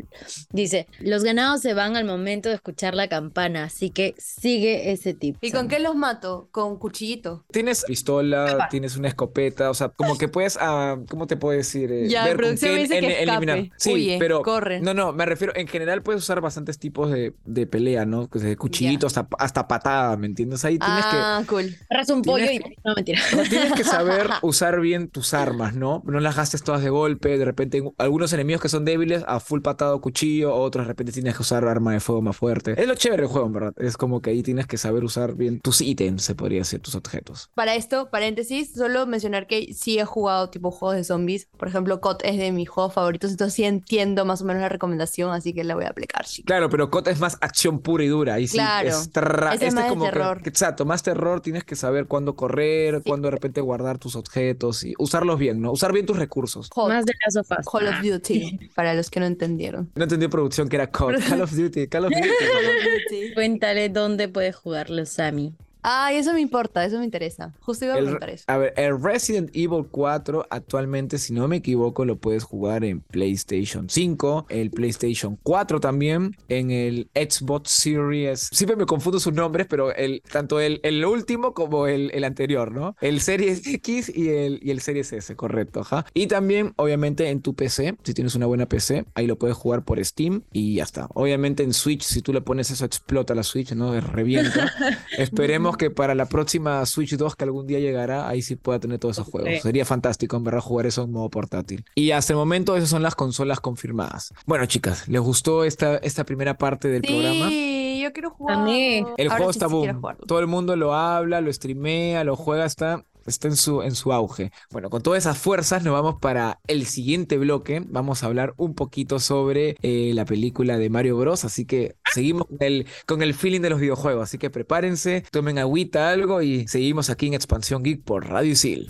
Dice, 0.50 0.87
los 1.00 1.23
se 1.58 1.75
van 1.75 1.96
al 1.96 2.05
momento 2.05 2.49
de 2.49 2.55
escuchar 2.55 2.94
la 2.94 3.08
campana, 3.08 3.64
así 3.64 3.90
que 3.90 4.14
sigue 4.19 4.93
ese 4.93 5.14
tip. 5.14 5.37
¿Y 5.40 5.50
con 5.52 5.69
qué 5.69 5.79
los 5.79 5.94
mato? 5.96 6.49
Con 6.50 6.76
cuchillito. 6.79 7.44
Tienes 7.50 7.84
pistola, 7.84 8.69
tienes 8.70 8.96
una 8.96 9.08
escopeta, 9.08 9.70
o 9.70 9.75
sea, 9.75 9.88
como 9.88 10.19
que 10.19 10.29
puedes, 10.29 10.58
ah, 10.61 10.96
¿cómo 11.08 11.26
te 11.26 11.37
puedo 11.37 11.56
decir? 11.56 11.90
Eh, 11.93 12.08
Ya, 12.08 12.25
ver 12.25 12.32
con 12.34 12.38
producción 12.38 12.70
qué 12.73 12.76
me 12.76 12.82
dice 12.82 13.00
que 13.00 13.23
eliminar. 13.23 13.59
escape, 13.59 13.75
Sí, 13.78 13.92
huye, 13.95 14.16
pero 14.18 14.42
corre. 14.42 14.80
no, 14.80 14.95
no, 14.95 15.12
me 15.12 15.26
refiero, 15.26 15.52
en 15.57 15.66
general 15.68 16.02
puedes 16.02 16.23
usar 16.23 16.40
bastantes 16.40 16.78
tipos 16.78 17.11
de, 17.11 17.35
de 17.45 17.66
pelea, 17.66 18.04
¿no? 18.04 18.26
Desde 18.33 18.57
cuchillito 18.57 19.07
hasta, 19.07 19.28
hasta 19.38 19.66
patada, 19.68 20.16
¿me 20.16 20.26
entiendes? 20.26 20.64
Ahí 20.64 20.78
tienes 20.78 21.04
que 21.07 21.16
Ah, 21.16 21.42
cool. 21.49 21.75
Agarras 21.90 22.11
un 22.11 22.23
pollo 22.23 22.50
y... 22.50 22.59
No, 22.85 22.95
mentira. 22.95 23.21
Tienes 23.49 23.73
que 23.75 23.85
saber 23.85 24.28
usar 24.42 24.80
bien 24.80 25.09
tus 25.09 25.35
armas, 25.35 25.75
¿no? 25.75 26.02
No 26.04 26.21
las 26.21 26.37
gastes 26.37 26.62
todas 26.62 26.83
de 26.83 26.90
golpe. 26.90 27.38
De 27.38 27.45
repente, 27.45 27.78
en- 27.78 27.92
algunos 27.99 28.33
enemigos 28.33 28.61
que 28.62 28.68
son 28.68 28.85
débiles, 28.85 29.25
a 29.26 29.40
full 29.40 29.61
patado 29.61 30.00
cuchillo, 30.00 30.54
otros 30.54 30.85
de 30.85 30.88
repente 30.88 31.12
tienes 31.23 31.37
que 31.37 31.43
usar 31.43 31.64
arma 31.64 31.93
de 31.93 32.00
fuego 32.00 32.21
más 32.23 32.37
fuerte. 32.37 32.81
Es 32.81 32.87
lo 32.88 32.95
chévere 32.95 33.23
del 33.23 33.31
juego, 33.31 33.47
en 33.47 33.52
verdad. 33.52 33.73
Es 33.79 33.97
como 33.97 34.21
que 34.21 34.31
ahí 34.31 34.43
tienes 34.43 34.67
que 34.67 34.76
saber 34.76 35.05
usar 35.05 35.35
bien 35.35 35.61
tus 35.61 35.81
ítems, 35.81 36.23
se 36.23 36.35
podría 36.35 36.59
decir, 36.61 36.81
tus 36.81 36.95
objetos. 36.95 37.50
Para 37.55 37.75
esto, 37.75 38.09
paréntesis, 38.11 38.73
solo 38.75 39.07
mencionar 39.07 39.47
que 39.47 39.73
sí 39.75 39.99
he 39.99 40.05
jugado 40.05 40.50
tipo 40.50 40.71
juegos 40.71 40.97
de 40.97 41.05
zombies. 41.05 41.49
Por 41.57 41.69
ejemplo, 41.69 42.00
COD 42.00 42.19
es 42.25 42.37
de 42.38 42.52
mis 42.52 42.69
juegos 42.69 42.93
favoritos, 42.95 43.31
entonces 43.31 43.55
sí 43.55 43.64
entiendo 43.64 44.25
más 44.25 44.43
o 44.43 44.45
menos 44.45 44.61
la 44.62 44.69
recomendación, 44.69 45.31
así 45.33 45.52
que 45.52 45.64
la 45.64 45.75
voy 45.75 45.85
a 45.85 45.88
aplicar, 45.91 46.25
chicos. 46.25 46.47
Claro, 46.47 46.69
pero 46.69 46.91
COD 46.91 47.09
es 47.09 47.21
más 47.21 47.38
acción 47.41 47.79
pura 47.81 48.05
y 48.05 48.09
dura. 48.09 48.35
Ahí 48.35 48.47
sí 48.49 48.57
Claro. 48.57 48.88
es 48.88 49.12
tra- 49.12 49.55
Ese 49.55 49.69
es 49.69 49.75
más 49.75 49.88
como 49.88 50.05
que- 50.05 50.11
terror. 50.11 50.41
exacto, 50.45 50.85
más 50.85 51.02
terror. 51.02 51.41
Tienes 51.41 51.64
que 51.64 51.76
saber 51.76 52.07
cuándo 52.07 52.35
correr, 52.35 52.97
Sí. 53.02 53.09
cuándo 53.09 53.26
de 53.29 53.33
repente 53.33 53.61
guardar 53.61 53.99
tus 53.99 54.17
objetos 54.17 54.85
y 54.85 54.95
usarlos 54.99 55.38
bien, 55.38 55.61
¿no? 55.61 55.73
Usar 55.73 55.93
bien 55.93 56.07
tus 56.07 56.17
recursos. 56.19 56.69
Más 56.76 57.05
de 57.07 57.12
las 57.25 57.35
sofás. 57.35 57.67
Call 57.71 57.87
of 57.88 58.02
Duty, 58.02 58.71
para 58.75 58.95
los 58.95 59.09
que 59.11 59.21
no 59.21 59.26
entendieron. 59.26 59.91
No 59.95 60.02
entendí 60.05 60.26
producción 60.29 60.69
que 60.69 60.76
era 60.76 60.91
COD. 60.91 61.12
Call 61.21 61.42
of 61.42 61.50
Duty, 61.54 61.87
Call 61.88 62.04
of 62.07 62.11
Duty. 62.14 62.28
Call 62.28 62.64
of 62.66 62.85
Duty. 62.85 63.35
Cuéntale 63.35 63.88
dónde 63.88 64.28
puedes 64.28 64.54
jugarlo, 64.57 65.04
Sammy. 65.07 65.54
Ay, 65.83 66.17
eso 66.17 66.33
me 66.33 66.41
importa, 66.41 66.85
eso 66.85 66.99
me 66.99 67.05
interesa. 67.05 67.53
Justo 67.61 67.85
iba 67.85 67.95
a 67.95 67.99
preguntar 67.99 68.31
eso. 68.31 68.45
a 68.47 68.57
ver, 68.57 68.73
el 68.77 69.03
Resident 69.03 69.51
Evil 69.53 69.87
4 69.91 70.47
actualmente, 70.49 71.19
si 71.19 71.33
no 71.33 71.49
me 71.49 71.57
equivoco, 71.57 72.05
lo 72.05 72.17
puedes 72.19 72.45
jugar 72.45 72.85
en 72.85 73.01
PlayStation 73.01 73.89
5, 73.89 74.47
el 74.49 74.71
PlayStation 74.71 75.39
4 75.43 75.81
también, 75.81 76.37
en 76.49 76.71
el 76.71 77.11
Xbox 77.15 77.71
Series. 77.71 78.49
Siempre 78.53 78.77
me 78.77 78.87
confundo 78.87 79.19
sus 79.19 79.33
nombres, 79.33 79.67
pero 79.69 79.95
el, 79.95 80.23
tanto 80.31 80.61
el, 80.61 80.81
el 80.85 81.05
último 81.05 81.53
como 81.53 81.87
el, 81.87 82.11
el 82.15 82.25
anterior, 82.25 82.73
¿no? 82.73 82.97
El 83.01 83.21
Series 83.21 83.67
X 83.67 84.12
y 84.15 84.29
el, 84.29 84.61
y 84.62 84.71
el 84.71 84.81
Series 84.81 85.12
S, 85.12 85.35
correcto, 85.35 85.81
ajá. 85.81 86.07
Y 86.15 86.29
también, 86.29 86.75
obviamente, 86.77 87.29
en 87.29 87.43
tu 87.43 87.55
PC, 87.55 87.97
si 88.05 88.15
tienes 88.15 88.35
una 88.35 88.47
buena 88.47 88.67
PC, 88.67 89.05
ahí 89.15 89.27
lo 89.27 89.37
puedes 89.37 89.57
jugar 89.57 89.85
por 89.85 90.03
Steam 90.05 90.45
y 90.53 90.77
ya 90.77 90.85
está. 90.85 91.09
Obviamente 91.15 91.62
en 91.62 91.73
Switch, 91.73 92.03
si 92.03 92.23
tú 92.23 92.33
le 92.33 92.41
pones 92.41 92.71
eso, 92.71 92.85
explota 92.85 93.35
la 93.35 93.43
Switch, 93.43 93.73
¿no? 93.73 94.01
Revienta. 94.01 94.73
Esperemos 95.19 95.72
que 95.76 95.91
para 95.91 96.14
la 96.14 96.26
próxima 96.26 96.85
Switch 96.87 97.17
2 97.17 97.37
que 97.37 97.45
algún 97.45 97.67
día 97.67 97.79
llegará, 97.79 98.29
ahí 98.29 98.43
sí 98.43 98.57
pueda 98.57 98.79
tener 98.79 98.99
todos 98.99 99.17
esos 99.17 99.29
juegos. 99.29 99.50
Sí. 99.55 99.61
Sería 99.61 99.85
fantástico, 99.85 100.37
en 100.37 100.45
verdad, 100.45 100.61
jugar 100.61 100.87
eso 100.87 101.05
en 101.05 101.12
modo 101.12 101.29
portátil. 101.31 101.85
Y 101.95 102.11
hasta 102.12 102.33
el 102.33 102.37
momento 102.37 102.76
esas 102.76 102.91
son 102.91 103.02
las 103.02 103.14
consolas 103.14 103.61
confirmadas. 103.61 104.33
Bueno, 104.47 104.67
chicas, 104.67 105.09
¿les 105.09 105.21
gustó 105.21 105.64
esta, 105.64 105.97
esta 105.97 106.25
primera 106.25 106.59
parte 106.59 106.88
del 106.88 107.02
programa? 107.02 107.49
Sí, 107.49 108.00
yo 108.02 108.12
quiero 108.12 108.31
jugar. 108.31 108.59
A 108.59 108.64
mí. 108.64 109.05
El 109.17 109.29
Ahora 109.29 109.37
juego 109.37 109.52
sí, 109.52 109.59
está 109.59 109.69
sí 109.69 109.75
boom. 109.75 110.02
Todo 110.26 110.41
el 110.41 110.47
mundo 110.47 110.76
lo 110.76 110.95
habla, 110.95 111.41
lo 111.41 111.52
streamea, 111.52 112.25
lo 112.25 112.37
juega, 112.37 112.64
está, 112.64 113.05
está 113.26 113.49
en, 113.49 113.57
su, 113.57 113.83
en 113.83 113.95
su 113.95 114.12
auge. 114.12 114.52
Bueno, 114.71 114.91
con 114.91 115.02
todas 115.02 115.23
esas 115.23 115.38
fuerzas 115.38 115.85
nos 115.85 115.93
vamos 115.93 116.17
para 116.21 116.61
el 116.67 116.87
siguiente 116.87 117.38
bloque. 117.38 117.83
Vamos 117.87 118.23
a 118.23 118.26
hablar 118.26 118.55
un 118.57 118.75
poquito 118.75 119.19
sobre 119.19 119.76
eh, 119.83 120.12
la 120.14 120.25
película 120.25 120.79
de 120.79 120.91
Mario 120.91 121.17
Bros. 121.17 121.45
Así 121.45 121.64
que 121.64 121.97
seguimos 122.12 122.47
con 122.47 122.59
el, 122.61 122.87
con 123.07 123.23
el 123.23 123.35
feeling 123.35 123.61
de 123.61 123.71
los 123.71 123.81
videojuegos. 123.81 124.25
Así 124.25 124.38
que 124.38 124.50
prepárense, 124.50 125.25
tomen 125.31 125.59
agüita, 125.59 126.11
algo 126.11 126.43
y 126.43 126.67
seguimos 126.69 127.11
aquí 127.11 127.26
en 127.26 127.35
Expansión 127.35 127.83
Geek 127.83 128.02
por 128.02 128.29
Radio 128.29 128.52
Isil. 128.52 128.88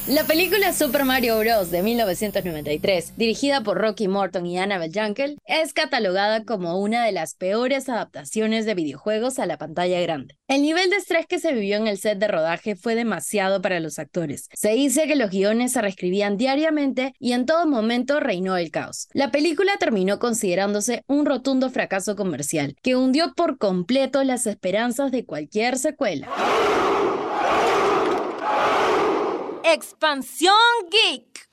5, 0.06 0.08
4, 0.08 0.08
5. 0.08 0.12
La 0.12 0.24
película 0.26 0.74
Super 0.74 1.06
Mario 1.06 1.38
Bros. 1.40 1.70
de 1.70 1.84
1993, 1.84 3.14
dirigida 3.18 3.62
por 3.62 3.78
Rocky 3.78 4.08
Morton 4.08 4.46
y 4.46 4.58
Annabelle 4.58 4.94
Jankel, 4.94 5.38
es 5.46 5.74
catalogada 5.74 6.44
como 6.44 6.80
una 6.80 7.06
de 7.06 7.12
las 7.12 7.36
peores 7.36 7.88
adaptaciones 7.88 8.66
de 8.66 8.74
videojuegos 8.74 9.38
a 9.40 9.46
la 9.46 9.58
pantalla 9.58 10.02
grande. 10.02 10.38
El 10.48 10.64
nivel 10.64 10.90
de 10.90 10.98
estrés 10.98 11.28
que 11.28 11.40
se 11.40 11.54
vivió 11.54 11.78
en 11.78 11.88
el 11.88 11.98
set 11.98 12.18
de 12.18 12.28
rodaje 12.28 12.76
fue 12.76 12.96
demasiado 12.96 13.62
para 13.62 13.80
los 13.80 14.00
actores. 14.00 14.50
Se 14.54 14.72
dice 14.72 15.08
que 15.08 15.16
los 15.16 15.30
guiones 15.30 15.74
se 15.74 15.82
reescribían 15.82 16.38
diariamente 16.38 17.14
y 17.20 17.34
en 17.34 17.46
todo 17.46 17.68
momento 17.68 18.20
reinó 18.20 18.58
el 18.58 18.72
caos. 18.72 19.08
La 19.14 19.32
película 19.32 19.74
terminó 19.80 20.20
considerándose 20.20 21.04
un 21.08 21.26
rotundo 21.26 21.70
fracaso 21.70 22.16
comercial, 22.16 22.76
que 22.82 22.96
hundió 22.96 23.34
por 23.36 23.58
completo 23.58 24.24
las 24.24 24.48
esperanzas 24.48 25.12
de 25.12 25.26
cualquier 25.26 25.78
secuela. 25.78 26.28
Expansión 29.64 30.56
Geek. 30.90 31.48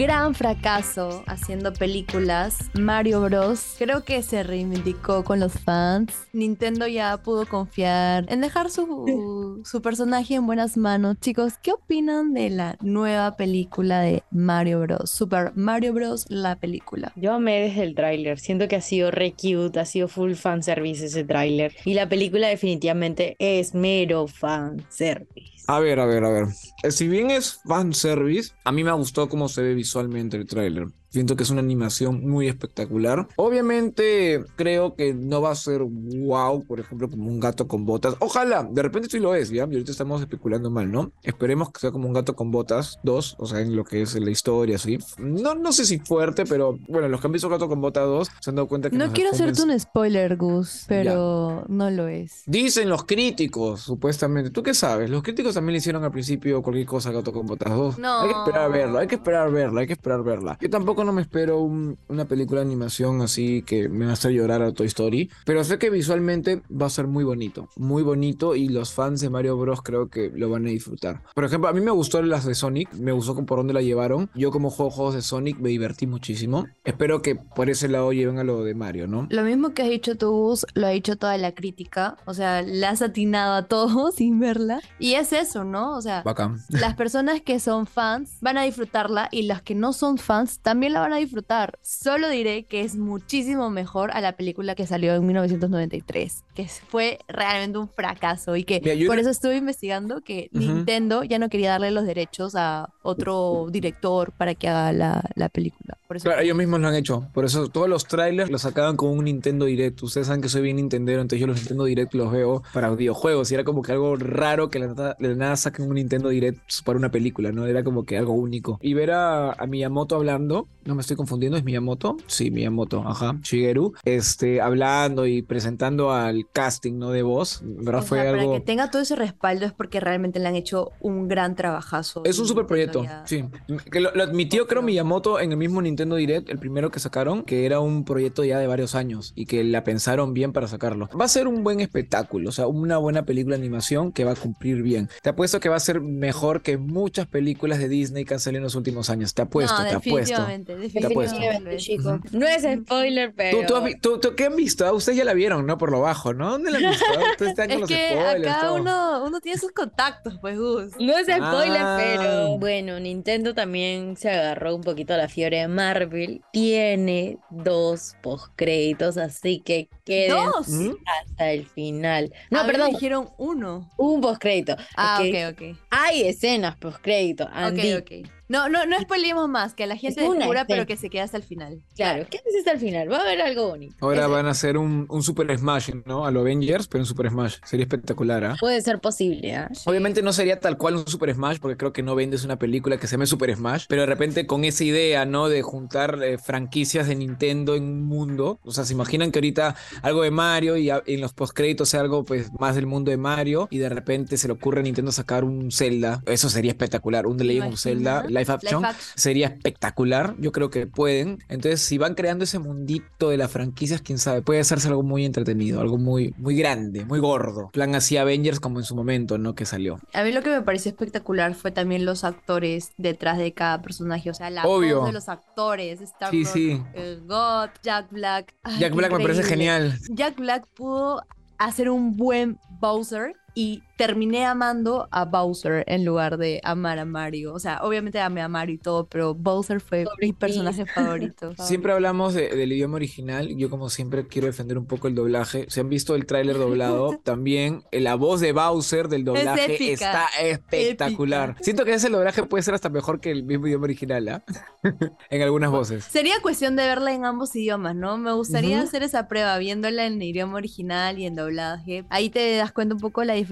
Gran 0.00 0.34
fracaso 0.34 1.22
haciendo 1.26 1.74
películas, 1.74 2.70
Mario 2.72 3.20
Bros. 3.20 3.74
creo 3.78 4.02
que 4.02 4.22
se 4.22 4.42
reivindicó 4.42 5.24
con 5.24 5.40
los 5.40 5.52
fans. 5.52 6.26
Nintendo 6.32 6.86
ya 6.86 7.18
pudo 7.18 7.44
confiar 7.44 8.24
en 8.32 8.40
dejar 8.40 8.70
su, 8.70 9.60
su 9.64 9.82
personaje 9.82 10.36
en 10.36 10.46
buenas 10.46 10.78
manos. 10.78 11.16
Chicos, 11.20 11.58
¿qué 11.62 11.72
opinan 11.72 12.32
de 12.32 12.48
la 12.48 12.78
nueva 12.80 13.36
película 13.36 14.00
de 14.00 14.22
Mario 14.30 14.80
Bros? 14.80 15.10
Super 15.10 15.52
Mario 15.54 15.92
Bros. 15.92 16.24
la 16.30 16.56
película. 16.56 17.12
Yo 17.16 17.34
amé 17.34 17.60
desde 17.60 17.82
el 17.82 17.94
tráiler, 17.94 18.38
siento 18.38 18.68
que 18.68 18.76
ha 18.76 18.80
sido 18.80 19.10
re 19.10 19.32
cute, 19.32 19.80
ha 19.80 19.84
sido 19.84 20.08
full 20.08 20.32
fanservice 20.32 21.04
ese 21.04 21.24
tráiler. 21.24 21.74
Y 21.84 21.92
la 21.92 22.08
película 22.08 22.48
definitivamente 22.48 23.36
es 23.38 23.74
mero 23.74 24.26
fanservice. 24.28 25.49
A 25.66 25.78
ver, 25.80 26.00
a 26.00 26.06
ver, 26.06 26.24
a 26.24 26.30
ver. 26.30 26.44
Eh, 26.82 26.90
Si 26.90 27.08
bien 27.08 27.30
es 27.30 27.60
fanservice, 27.64 28.52
a 28.64 28.72
mí 28.72 28.84
me 28.84 28.92
gustó 28.92 29.28
cómo 29.28 29.48
se 29.48 29.62
ve 29.62 29.74
visualmente 29.74 30.36
el 30.36 30.46
tráiler. 30.46 30.88
Siento 31.10 31.36
que 31.36 31.42
es 31.42 31.50
una 31.50 31.60
animación 31.60 32.28
muy 32.28 32.48
espectacular. 32.48 33.28
Obviamente 33.36 34.44
creo 34.56 34.94
que 34.94 35.12
no 35.14 35.40
va 35.40 35.50
a 35.50 35.54
ser 35.54 35.82
wow, 35.82 36.64
por 36.64 36.80
ejemplo, 36.80 37.08
como 37.10 37.28
un 37.28 37.40
gato 37.40 37.66
con 37.68 37.84
botas. 37.84 38.16
Ojalá, 38.20 38.68
de 38.70 38.82
repente 38.82 39.08
sí 39.10 39.18
lo 39.18 39.34
es, 39.34 39.50
¿ya? 39.50 39.66
Y 39.70 39.74
ahorita 39.74 39.92
estamos 39.92 40.20
especulando 40.20 40.70
mal, 40.70 40.90
¿no? 40.90 41.12
Esperemos 41.22 41.70
que 41.72 41.80
sea 41.80 41.90
como 41.90 42.06
un 42.06 42.14
gato 42.14 42.34
con 42.34 42.50
botas, 42.50 42.98
dos, 43.02 43.36
o 43.38 43.46
sea, 43.46 43.60
en 43.60 43.76
lo 43.76 43.84
que 43.84 44.02
es 44.02 44.14
la 44.14 44.30
historia, 44.30 44.78
sí. 44.78 44.98
No, 45.18 45.54
no 45.54 45.72
sé 45.72 45.84
si 45.84 45.98
fuerte, 45.98 46.44
pero 46.46 46.78
bueno, 46.88 47.08
los 47.08 47.20
que 47.20 47.26
han 47.26 47.32
visto 47.32 47.48
Gato 47.48 47.68
con 47.68 47.80
Botas 47.80 48.04
2 48.04 48.30
se 48.40 48.50
han 48.50 48.56
dado 48.56 48.68
cuenta 48.68 48.90
que 48.90 48.96
No 48.96 49.12
quiero 49.12 49.30
hacerte 49.30 49.62
un 49.62 49.78
spoiler, 49.78 50.36
Gus, 50.36 50.84
pero 50.88 51.64
no 51.68 51.90
lo 51.90 52.08
es. 52.08 52.42
Dicen 52.46 52.88
los 52.88 53.04
críticos, 53.04 53.80
supuestamente. 53.80 54.50
¿Tú 54.50 54.62
qué 54.62 54.74
sabes? 54.74 55.10
Los 55.10 55.22
críticos 55.22 55.54
también 55.54 55.72
le 55.74 55.78
hicieron 55.78 56.04
al 56.04 56.10
principio 56.10 56.62
cualquier 56.62 56.86
cosa 56.86 57.10
a 57.10 57.12
Gato 57.12 57.32
con 57.32 57.46
Botas 57.46 57.70
2. 57.70 57.98
No. 57.98 58.20
Hay 58.20 58.28
que 58.28 58.38
esperar 58.38 58.62
a 58.62 58.68
verlo, 58.68 58.98
hay 58.98 59.06
que 59.06 59.14
esperar 59.16 59.46
a 59.48 59.50
verla, 59.50 59.80
hay 59.80 59.86
que 59.86 59.92
esperar 59.94 60.20
a 60.20 60.22
verla. 60.22 60.58
Yo 60.60 60.70
tampoco 60.70 60.99
no 61.04 61.12
me 61.12 61.22
espero 61.22 61.60
un- 61.60 61.98
una 62.08 62.24
película 62.24 62.60
de 62.60 62.66
animación 62.66 63.20
así 63.22 63.62
que 63.62 63.88
me 63.88 64.04
va 64.04 64.10
a 64.12 64.14
hacer 64.14 64.32
llorar 64.32 64.62
a 64.62 64.72
Toy 64.72 64.86
Story, 64.86 65.30
pero 65.44 65.62
sé 65.64 65.78
que 65.78 65.90
visualmente 65.90 66.62
va 66.70 66.86
a 66.86 66.90
ser 66.90 67.06
muy 67.06 67.24
bonito, 67.24 67.68
muy 67.76 68.02
bonito 68.02 68.54
y 68.56 68.68
los 68.68 68.92
fans 68.92 69.20
de 69.20 69.30
Mario 69.30 69.56
Bros 69.56 69.82
creo 69.82 70.08
que 70.08 70.30
lo 70.34 70.48
van 70.50 70.66
a 70.66 70.70
disfrutar. 70.70 71.22
Por 71.34 71.44
ejemplo, 71.44 71.68
a 71.68 71.72
mí 71.72 71.80
me 71.80 71.90
gustó 71.90 72.20
las 72.22 72.44
de 72.44 72.54
Sonic, 72.54 72.92
me 72.94 73.12
gustó 73.12 73.34
por 73.46 73.58
dónde 73.58 73.72
la 73.74 73.82
llevaron. 73.82 74.30
Yo 74.34 74.50
como 74.50 74.70
juego 74.70 74.90
juegos 74.90 75.14
de 75.14 75.22
Sonic 75.22 75.58
me 75.58 75.68
divertí 75.70 76.06
muchísimo. 76.06 76.66
Espero 76.84 77.22
que 77.22 77.36
por 77.36 77.70
ese 77.70 77.88
lado 77.88 78.12
lleven 78.12 78.38
a 78.38 78.44
lo 78.44 78.64
de 78.64 78.74
Mario, 78.74 79.06
¿no? 79.06 79.26
Lo 79.30 79.42
mismo 79.44 79.70
que 79.74 79.82
has 79.82 79.88
dicho 79.88 80.16
tú, 80.16 80.30
Gus, 80.30 80.66
lo 80.74 80.86
ha 80.86 80.90
dicho 80.90 81.16
toda 81.16 81.36
la 81.38 81.52
crítica. 81.54 82.16
O 82.26 82.34
sea, 82.34 82.62
le 82.62 82.84
has 82.86 83.02
atinado 83.02 83.54
a 83.54 83.62
todo 83.68 84.10
sin 84.16 84.40
verla. 84.40 84.80
Y 84.98 85.14
es 85.14 85.32
eso, 85.32 85.64
¿no? 85.64 85.96
O 85.96 86.02
sea, 86.02 86.22
Bacán. 86.22 86.58
las 86.68 86.94
personas 86.94 87.40
que 87.40 87.60
son 87.60 87.86
fans 87.86 88.38
van 88.40 88.58
a 88.58 88.62
disfrutarla 88.62 89.28
y 89.30 89.42
las 89.42 89.62
que 89.62 89.74
no 89.74 89.92
son 89.92 90.18
fans 90.18 90.60
también 90.60 90.89
la 90.92 91.00
van 91.00 91.12
a 91.12 91.16
disfrutar. 91.16 91.78
Solo 91.82 92.28
diré 92.28 92.64
que 92.64 92.82
es 92.82 92.96
muchísimo 92.96 93.70
mejor 93.70 94.10
a 94.12 94.20
la 94.20 94.36
película 94.36 94.74
que 94.74 94.86
salió 94.86 95.14
en 95.14 95.26
1993, 95.26 96.44
que 96.62 96.86
fue 96.88 97.18
realmente 97.28 97.78
un 97.78 97.88
fracaso 97.88 98.56
y 98.56 98.64
que 98.64 98.80
Mira, 98.82 99.06
por 99.06 99.16
no- 99.16 99.20
eso 99.22 99.30
estuve 99.30 99.56
investigando 99.56 100.20
que. 100.20 100.48
Nintendo 100.52 101.24
ya 101.24 101.38
no 101.38 101.48
quería 101.48 101.70
darle 101.70 101.90
los 101.90 102.04
derechos 102.06 102.54
a 102.56 102.88
otro 103.02 103.66
director 103.70 104.32
para 104.32 104.54
que 104.54 104.68
haga 104.68 104.92
la, 104.92 105.24
la 105.34 105.48
película. 105.48 105.96
Por 106.06 106.16
eso 106.16 106.24
Claro, 106.24 106.42
ellos 106.42 106.56
mismos 106.56 106.80
lo 106.80 106.88
han 106.88 106.94
hecho. 106.94 107.28
Por 107.32 107.44
eso 107.44 107.68
todos 107.68 107.88
los 107.88 108.04
trailers 108.06 108.50
los 108.50 108.62
sacaban 108.62 108.96
con 108.96 109.10
un 109.10 109.24
Nintendo 109.24 109.64
Direct. 109.66 110.02
Ustedes 110.02 110.26
saben 110.26 110.42
que 110.42 110.48
soy 110.48 110.62
bien 110.62 110.76
Nintendero, 110.76 111.20
entonces 111.22 111.40
yo 111.40 111.46
los 111.46 111.56
Nintendo 111.56 111.84
Direct 111.84 112.14
los 112.14 112.30
veo 112.32 112.62
para 112.72 112.90
videojuegos. 112.90 113.50
Y 113.50 113.54
era 113.54 113.64
como 113.64 113.82
que 113.82 113.92
algo 113.92 114.16
raro 114.16 114.68
que 114.70 114.78
de 114.80 114.86
la 114.88 114.94
nada, 114.94 115.16
de 115.18 115.28
la 115.28 115.34
nada 115.34 115.56
saquen 115.56 115.88
un 115.88 115.94
Nintendo 115.94 116.28
Direct 116.28 116.60
para 116.84 116.98
una 116.98 117.10
película, 117.10 117.52
¿no? 117.52 117.66
Era 117.66 117.82
como 117.84 118.04
que 118.04 118.18
algo 118.18 118.32
único. 118.32 118.78
Y 118.82 118.94
ver 118.94 119.12
a, 119.12 119.52
a 119.52 119.66
Miyamoto 119.66 120.16
hablando, 120.16 120.68
no 120.84 120.94
me 120.94 121.00
estoy 121.00 121.16
confundiendo, 121.16 121.56
¿es 121.56 121.64
Miyamoto? 121.64 122.16
Sí, 122.26 122.50
Miyamoto, 122.50 123.02
ajá. 123.06 123.38
Shigeru, 123.42 123.94
este, 124.04 124.60
hablando 124.60 125.26
y 125.26 125.42
presentando 125.42 126.12
al 126.12 126.46
casting, 126.52 126.98
¿no? 126.98 127.10
De 127.10 127.22
voz. 127.22 127.60
¿Verdad? 127.62 128.02
O 128.02 128.04
Fue 128.06 128.20
sea, 128.20 128.30
algo. 128.30 128.46
Para 128.48 128.58
que 128.60 128.64
tenga 128.66 128.90
todo 128.90 129.02
ese 129.02 129.16
respaldo 129.16 129.66
es 129.66 129.72
porque 129.72 130.00
realmente 130.00 130.38
le 130.40 130.48
han 130.48 130.56
hecho 130.56 130.90
un 131.00 131.28
gran 131.28 131.54
trabajazo. 131.56 132.22
Es 132.24 132.38
un 132.38 132.46
super 132.46 132.66
proyecto, 132.66 133.04
ya- 133.04 133.22
sí. 133.26 133.44
Que 133.90 134.00
lo, 134.00 134.12
lo 134.14 134.22
admitió, 134.22 134.66
creo, 134.66 134.82
Miyamoto 134.82 135.40
en 135.40 135.52
el 135.52 135.56
mismo 135.56 135.80
Nintendo 135.82 136.16
Direct, 136.16 136.48
el 136.50 136.58
primero 136.58 136.90
que 136.90 137.00
sacaron, 137.00 137.44
que 137.44 137.66
era 137.66 137.80
un 137.80 138.04
proyecto 138.04 138.44
ya 138.44 138.58
de 138.58 138.66
varios 138.66 138.94
años 138.94 139.32
y 139.36 139.46
que 139.46 139.62
la 139.64 139.84
pensaron 139.84 140.34
bien 140.34 140.52
para 140.52 140.66
sacarlo. 140.68 141.08
Va 141.18 141.24
a 141.24 141.28
ser 141.28 141.46
un 141.48 141.62
buen 141.62 141.80
espectáculo, 141.80 142.48
o 142.48 142.52
sea, 142.52 142.66
una 142.66 142.98
buena 142.98 143.24
película 143.24 143.56
de 143.56 143.62
animación 143.62 144.12
que 144.12 144.24
va 144.24 144.32
a 144.32 144.36
cumplir 144.36 144.82
bien. 144.82 145.08
Te 145.22 145.30
apuesto 145.30 145.60
que 145.60 145.68
va 145.68 145.76
a 145.76 145.80
ser 145.80 146.00
mejor 146.00 146.62
que 146.62 146.76
muchas 146.78 147.26
películas 147.26 147.78
de 147.78 147.88
Disney 147.88 148.24
que 148.24 148.34
han 148.34 148.40
salido 148.40 148.58
en 148.58 148.64
los 148.64 148.74
últimos 148.74 149.10
años. 149.10 149.34
Te 149.34 149.42
apuesto, 149.42 149.76
no, 149.82 149.88
te 149.88 149.94
apuesto. 149.94 150.34
definitivamente, 150.46 150.72
apuesto. 151.06 151.38
definitivamente. 151.38 152.28
No 152.38 152.46
es 152.46 152.82
spoiler, 152.84 153.32
pero. 153.36 153.60
¿Tú, 153.60 153.66
tú 153.66 153.76
has 153.76 153.84
vi- 153.84 153.94
tú- 154.00 154.18
tú- 154.18 154.34
¿Qué 154.34 154.44
han 154.46 154.56
visto? 154.56 154.86
Ah, 154.86 154.92
Ustedes 154.92 155.18
ya 155.18 155.24
la 155.24 155.34
vieron, 155.34 155.66
¿no? 155.66 155.78
Por 155.78 155.90
lo 155.90 156.00
bajo, 156.00 156.32
¿no? 156.34 156.39
¿Dónde 156.48 156.70
la 156.70 156.78
han 156.78 156.90
visto? 156.90 157.04
Ah, 157.16 157.30
Ustedes 157.32 157.50
están 157.50 157.66
con 157.68 157.74
Es 157.74 157.80
los 157.80 157.88
que 157.88 158.08
spoilers, 158.10 158.46
acá 158.54 158.66
todo. 158.66 158.74
uno, 158.76 159.24
uno 159.26 159.40
tiene 159.40 159.58
sus 159.58 159.72
contactos, 159.72 160.38
pues, 160.40 160.58
Gus. 160.58 160.92
No 160.98 161.16
es 161.18 161.26
spoiler, 161.26 161.82
Ah. 161.82 161.96
pero 161.98 162.58
bueno, 162.58 162.98
Nintendo 163.00 163.54
también 163.54 164.16
se 164.16 164.30
agarró 164.30 164.74
un 164.76 164.82
poquito 164.82 165.14
a 165.14 165.16
la 165.16 165.28
fiebre 165.28 165.58
de 165.60 165.68
Marvel. 165.68 166.42
Tiene 166.52 167.38
dos 167.50 168.14
postcréditos, 168.22 169.16
así 169.16 169.60
que 169.60 169.88
¿Dos? 170.28 170.68
¿Mm? 170.68 170.90
hasta 171.06 171.50
el 171.52 171.66
final. 171.66 172.32
No, 172.50 172.60
A 172.60 172.62
mí 172.62 172.66
me 172.68 172.72
perdón, 172.74 172.90
dijeron 172.90 173.28
uno. 173.38 173.90
un 173.96 174.20
postcrédito. 174.20 174.76
Ah, 174.96 175.20
ok, 175.22 175.52
ok. 175.54 175.76
Hay 175.90 176.22
escenas 176.22 176.76
postcrédito. 176.76 177.44
Ok, 177.44 177.50
Andy. 177.54 177.94
ok. 177.94 178.10
No, 178.50 178.68
no, 178.68 178.84
no 178.84 178.98
spoilemos 179.00 179.48
más, 179.48 179.74
que 179.74 179.86
la 179.86 179.96
gente 179.96 180.24
una 180.24 180.38
descubra, 180.38 180.64
pero 180.66 180.84
que 180.84 180.96
se 180.96 181.08
quede 181.08 181.22
hasta 181.22 181.36
el 181.36 181.44
final. 181.44 181.84
Claro, 181.94 182.26
¿qué 182.28 182.38
haces 182.38 182.56
hasta 182.58 182.72
el 182.72 182.80
final? 182.80 183.08
Va 183.08 183.18
a 183.18 183.20
haber 183.20 183.40
algo 183.42 183.68
bonito. 183.68 183.94
Ahora 184.00 184.26
van 184.26 184.46
a 184.46 184.50
hacer 184.50 184.76
un, 184.76 185.06
un 185.08 185.22
Super 185.22 185.56
Smash, 185.56 185.90
¿no? 186.04 186.26
A 186.26 186.32
lo 186.32 186.40
Avengers, 186.40 186.88
pero 186.88 187.02
un 187.02 187.06
Super 187.06 187.30
Smash. 187.30 187.58
Sería 187.64 187.84
espectacular, 187.84 188.44
¿ah? 188.44 188.56
Puede 188.58 188.82
ser 188.82 188.98
posible, 188.98 189.54
¿ah? 189.54 189.70
Obviamente 189.86 190.20
no 190.20 190.32
sería 190.32 190.58
tal 190.58 190.76
cual 190.78 190.96
un 190.96 191.06
Super 191.06 191.32
Smash, 191.32 191.58
porque 191.60 191.76
creo 191.76 191.92
que 191.92 192.02
no 192.02 192.16
vendes 192.16 192.42
una 192.44 192.58
película 192.58 192.96
que 192.98 193.06
se 193.06 193.12
llame 193.12 193.26
Super 193.26 193.54
Smash, 193.54 193.84
pero 193.88 194.02
de 194.02 194.06
repente 194.06 194.44
con 194.48 194.64
esa 194.64 194.82
idea, 194.82 195.24
¿no? 195.26 195.48
De 195.48 195.62
juntar 195.62 196.18
eh, 196.20 196.36
franquicias 196.36 197.06
de 197.06 197.14
Nintendo 197.14 197.76
en 197.76 197.84
un 197.84 198.02
mundo. 198.02 198.58
O 198.64 198.72
sea, 198.72 198.82
se 198.84 198.94
imaginan 198.94 199.30
que 199.30 199.38
ahorita 199.38 199.76
algo 200.02 200.22
de 200.22 200.30
Mario 200.30 200.76
y 200.76 200.90
a- 200.90 201.02
en 201.06 201.20
los 201.20 201.32
postcréditos 201.32 201.88
sea 201.88 202.00
algo 202.00 202.24
pues 202.24 202.50
más 202.58 202.74
del 202.74 202.86
mundo 202.86 203.10
de 203.10 203.16
Mario 203.16 203.68
y 203.70 203.78
de 203.78 203.88
repente 203.88 204.36
se 204.36 204.46
le 204.48 204.54
ocurre 204.54 204.80
a 204.80 204.82
Nintendo 204.82 205.12
sacar 205.12 205.44
un 205.44 205.70
Zelda. 205.70 206.22
Eso 206.26 206.48
sería 206.48 206.70
espectacular. 206.72 207.26
Un 207.26 207.36
The 207.36 207.44
Legend 207.44 207.72
of 207.74 207.80
Zelda 207.80 208.24
live 208.28 208.46
action. 208.52 208.84
Sería 209.14 209.46
espectacular, 209.48 210.34
yo 210.38 210.52
creo 210.52 210.70
que 210.70 210.86
pueden. 210.86 211.38
Entonces, 211.48 211.80
si 211.80 211.98
van 211.98 212.14
creando 212.14 212.44
ese 212.44 212.58
mundito 212.58 213.30
de 213.30 213.36
las 213.36 213.50
franquicias, 213.50 214.00
quién 214.02 214.18
sabe, 214.18 214.42
puede 214.42 214.60
hacerse 214.60 214.88
algo 214.88 215.02
muy 215.02 215.24
entretenido, 215.24 215.80
algo 215.80 215.98
muy, 215.98 216.34
muy 216.38 216.56
grande, 216.56 217.04
muy 217.04 217.18
gordo. 217.20 217.70
Plan 217.72 217.94
así 217.94 218.16
Avengers 218.16 218.60
como 218.60 218.78
en 218.78 218.84
su 218.84 218.94
momento, 218.94 219.38
¿no? 219.38 219.54
Que 219.54 219.64
salió. 219.66 219.98
A 220.12 220.22
mí 220.22 220.32
lo 220.32 220.42
que 220.42 220.50
me 220.50 220.62
pareció 220.62 220.90
espectacular 220.90 221.54
fue 221.54 221.70
también 221.70 222.04
los 222.04 222.24
actores 222.24 222.92
detrás 222.98 223.38
de 223.38 223.52
cada 223.52 223.80
personaje, 223.82 224.30
o 224.30 224.34
sea, 224.34 224.50
la 224.50 224.64
Obvio. 224.66 224.98
voz 225.00 225.06
de 225.06 225.12
los 225.12 225.28
actores, 225.28 226.00
Star 226.00 226.30
Sí, 226.30 226.44
sí. 226.44 226.82
God, 227.26 227.70
Jack 227.82 228.10
Black. 228.10 228.54
Ay, 228.62 228.78
Jack 228.80 228.94
Black 228.94 229.12
me 229.12 229.20
parece 229.20 229.42
genial. 229.42 229.89
Jack 230.10 230.36
Black 230.36 230.66
pudo 230.74 231.22
hacer 231.58 231.90
un 231.90 232.16
buen 232.16 232.58
Bowser 232.80 233.34
y 233.60 233.82
terminé 233.96 234.46
amando 234.46 235.06
a 235.10 235.26
Bowser 235.26 235.84
en 235.86 236.06
lugar 236.06 236.38
de 236.38 236.62
amar 236.64 236.98
a 236.98 237.04
Mario. 237.04 237.52
O 237.52 237.58
sea, 237.58 237.80
obviamente 237.82 238.18
amé 238.18 238.40
a 238.40 238.48
Mario 238.48 238.76
y 238.76 238.78
todo, 238.78 239.06
pero 239.06 239.34
Bowser 239.34 239.82
fue 239.82 240.06
mi 240.18 240.32
personaje 240.32 240.86
favorito. 240.86 241.52
Siempre 241.58 241.92
hablamos 241.92 242.32
de- 242.32 242.48
del 242.48 242.72
idioma 242.72 242.96
original. 242.96 243.54
Yo, 243.58 243.68
como 243.68 243.90
siempre, 243.90 244.26
quiero 244.26 244.46
defender 244.46 244.78
un 244.78 244.86
poco 244.86 245.06
el 245.06 245.14
doblaje. 245.14 245.66
Si 245.68 245.80
han 245.80 245.90
visto 245.90 246.14
el 246.14 246.24
tráiler 246.24 246.56
doblado, 246.56 247.18
también 247.22 247.84
eh, 247.92 248.00
la 248.00 248.14
voz 248.14 248.40
de 248.40 248.52
Bowser 248.52 249.08
del 249.08 249.22
doblaje 249.26 249.74
épica, 249.74 249.92
está 249.92 250.26
espectacular. 250.42 251.50
épica. 251.50 251.64
Siento 251.64 251.84
que 251.84 251.92
ese 251.92 252.08
doblaje 252.08 252.42
puede 252.44 252.62
ser 252.62 252.72
hasta 252.72 252.88
mejor 252.88 253.20
que 253.20 253.30
el 253.30 253.42
mismo 253.44 253.66
idioma 253.66 253.84
original, 253.84 254.26
¿ah? 254.30 254.42
en 255.28 255.42
algunas 255.42 255.70
voces. 255.70 256.04
Sería 256.04 256.40
cuestión 256.40 256.74
de 256.74 256.84
verla 256.86 257.12
en 257.12 257.26
ambos 257.26 257.54
idiomas, 257.54 257.94
¿no? 257.94 258.16
Me 258.16 258.32
gustaría 258.32 258.80
hacer 258.80 259.02
esa 259.02 259.28
prueba 259.28 259.58
viéndola 259.58 260.06
en 260.06 260.22
idioma 260.22 260.56
original 260.56 261.18
y 261.18 261.26
en 261.26 261.34
doblaje. 261.34 262.06
Ahí 262.08 262.30
te 262.30 262.56
das 262.56 262.72
cuenta 262.72 262.94
un 262.94 263.00
poco 263.02 263.22
la 263.24 263.34
diferencia. 263.34 263.49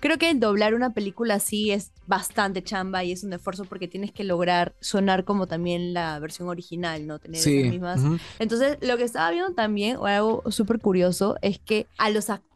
Creo 0.00 0.18
que 0.18 0.30
el 0.30 0.40
doblar 0.40 0.74
una 0.74 0.92
película 0.94 1.34
así 1.34 1.70
es 1.70 1.92
bastante 2.06 2.62
chamba 2.62 3.04
y 3.04 3.12
es 3.12 3.24
un 3.24 3.32
esfuerzo 3.32 3.64
porque 3.64 3.88
tienes 3.88 4.12
que 4.12 4.24
lograr 4.24 4.74
sonar 4.80 5.24
como 5.24 5.46
también 5.46 5.92
la 5.92 6.18
versión 6.18 6.48
original, 6.48 7.06
¿no? 7.06 7.18
Tener 7.18 7.40
Sí. 7.40 7.58
esas 7.58 7.70
mismas 7.70 8.00
entonces, 8.38 8.78
lo 8.80 8.96
que 8.96 9.04
estaba 9.04 9.30
viendo 9.30 9.52
también, 9.54 9.96
o 9.96 10.06
algo 10.06 10.42
súper 10.50 10.78
curioso, 10.80 11.36
es 11.42 11.58
que 11.58 11.86
a 11.98 12.10
los 12.10 12.30
actores 12.30 12.47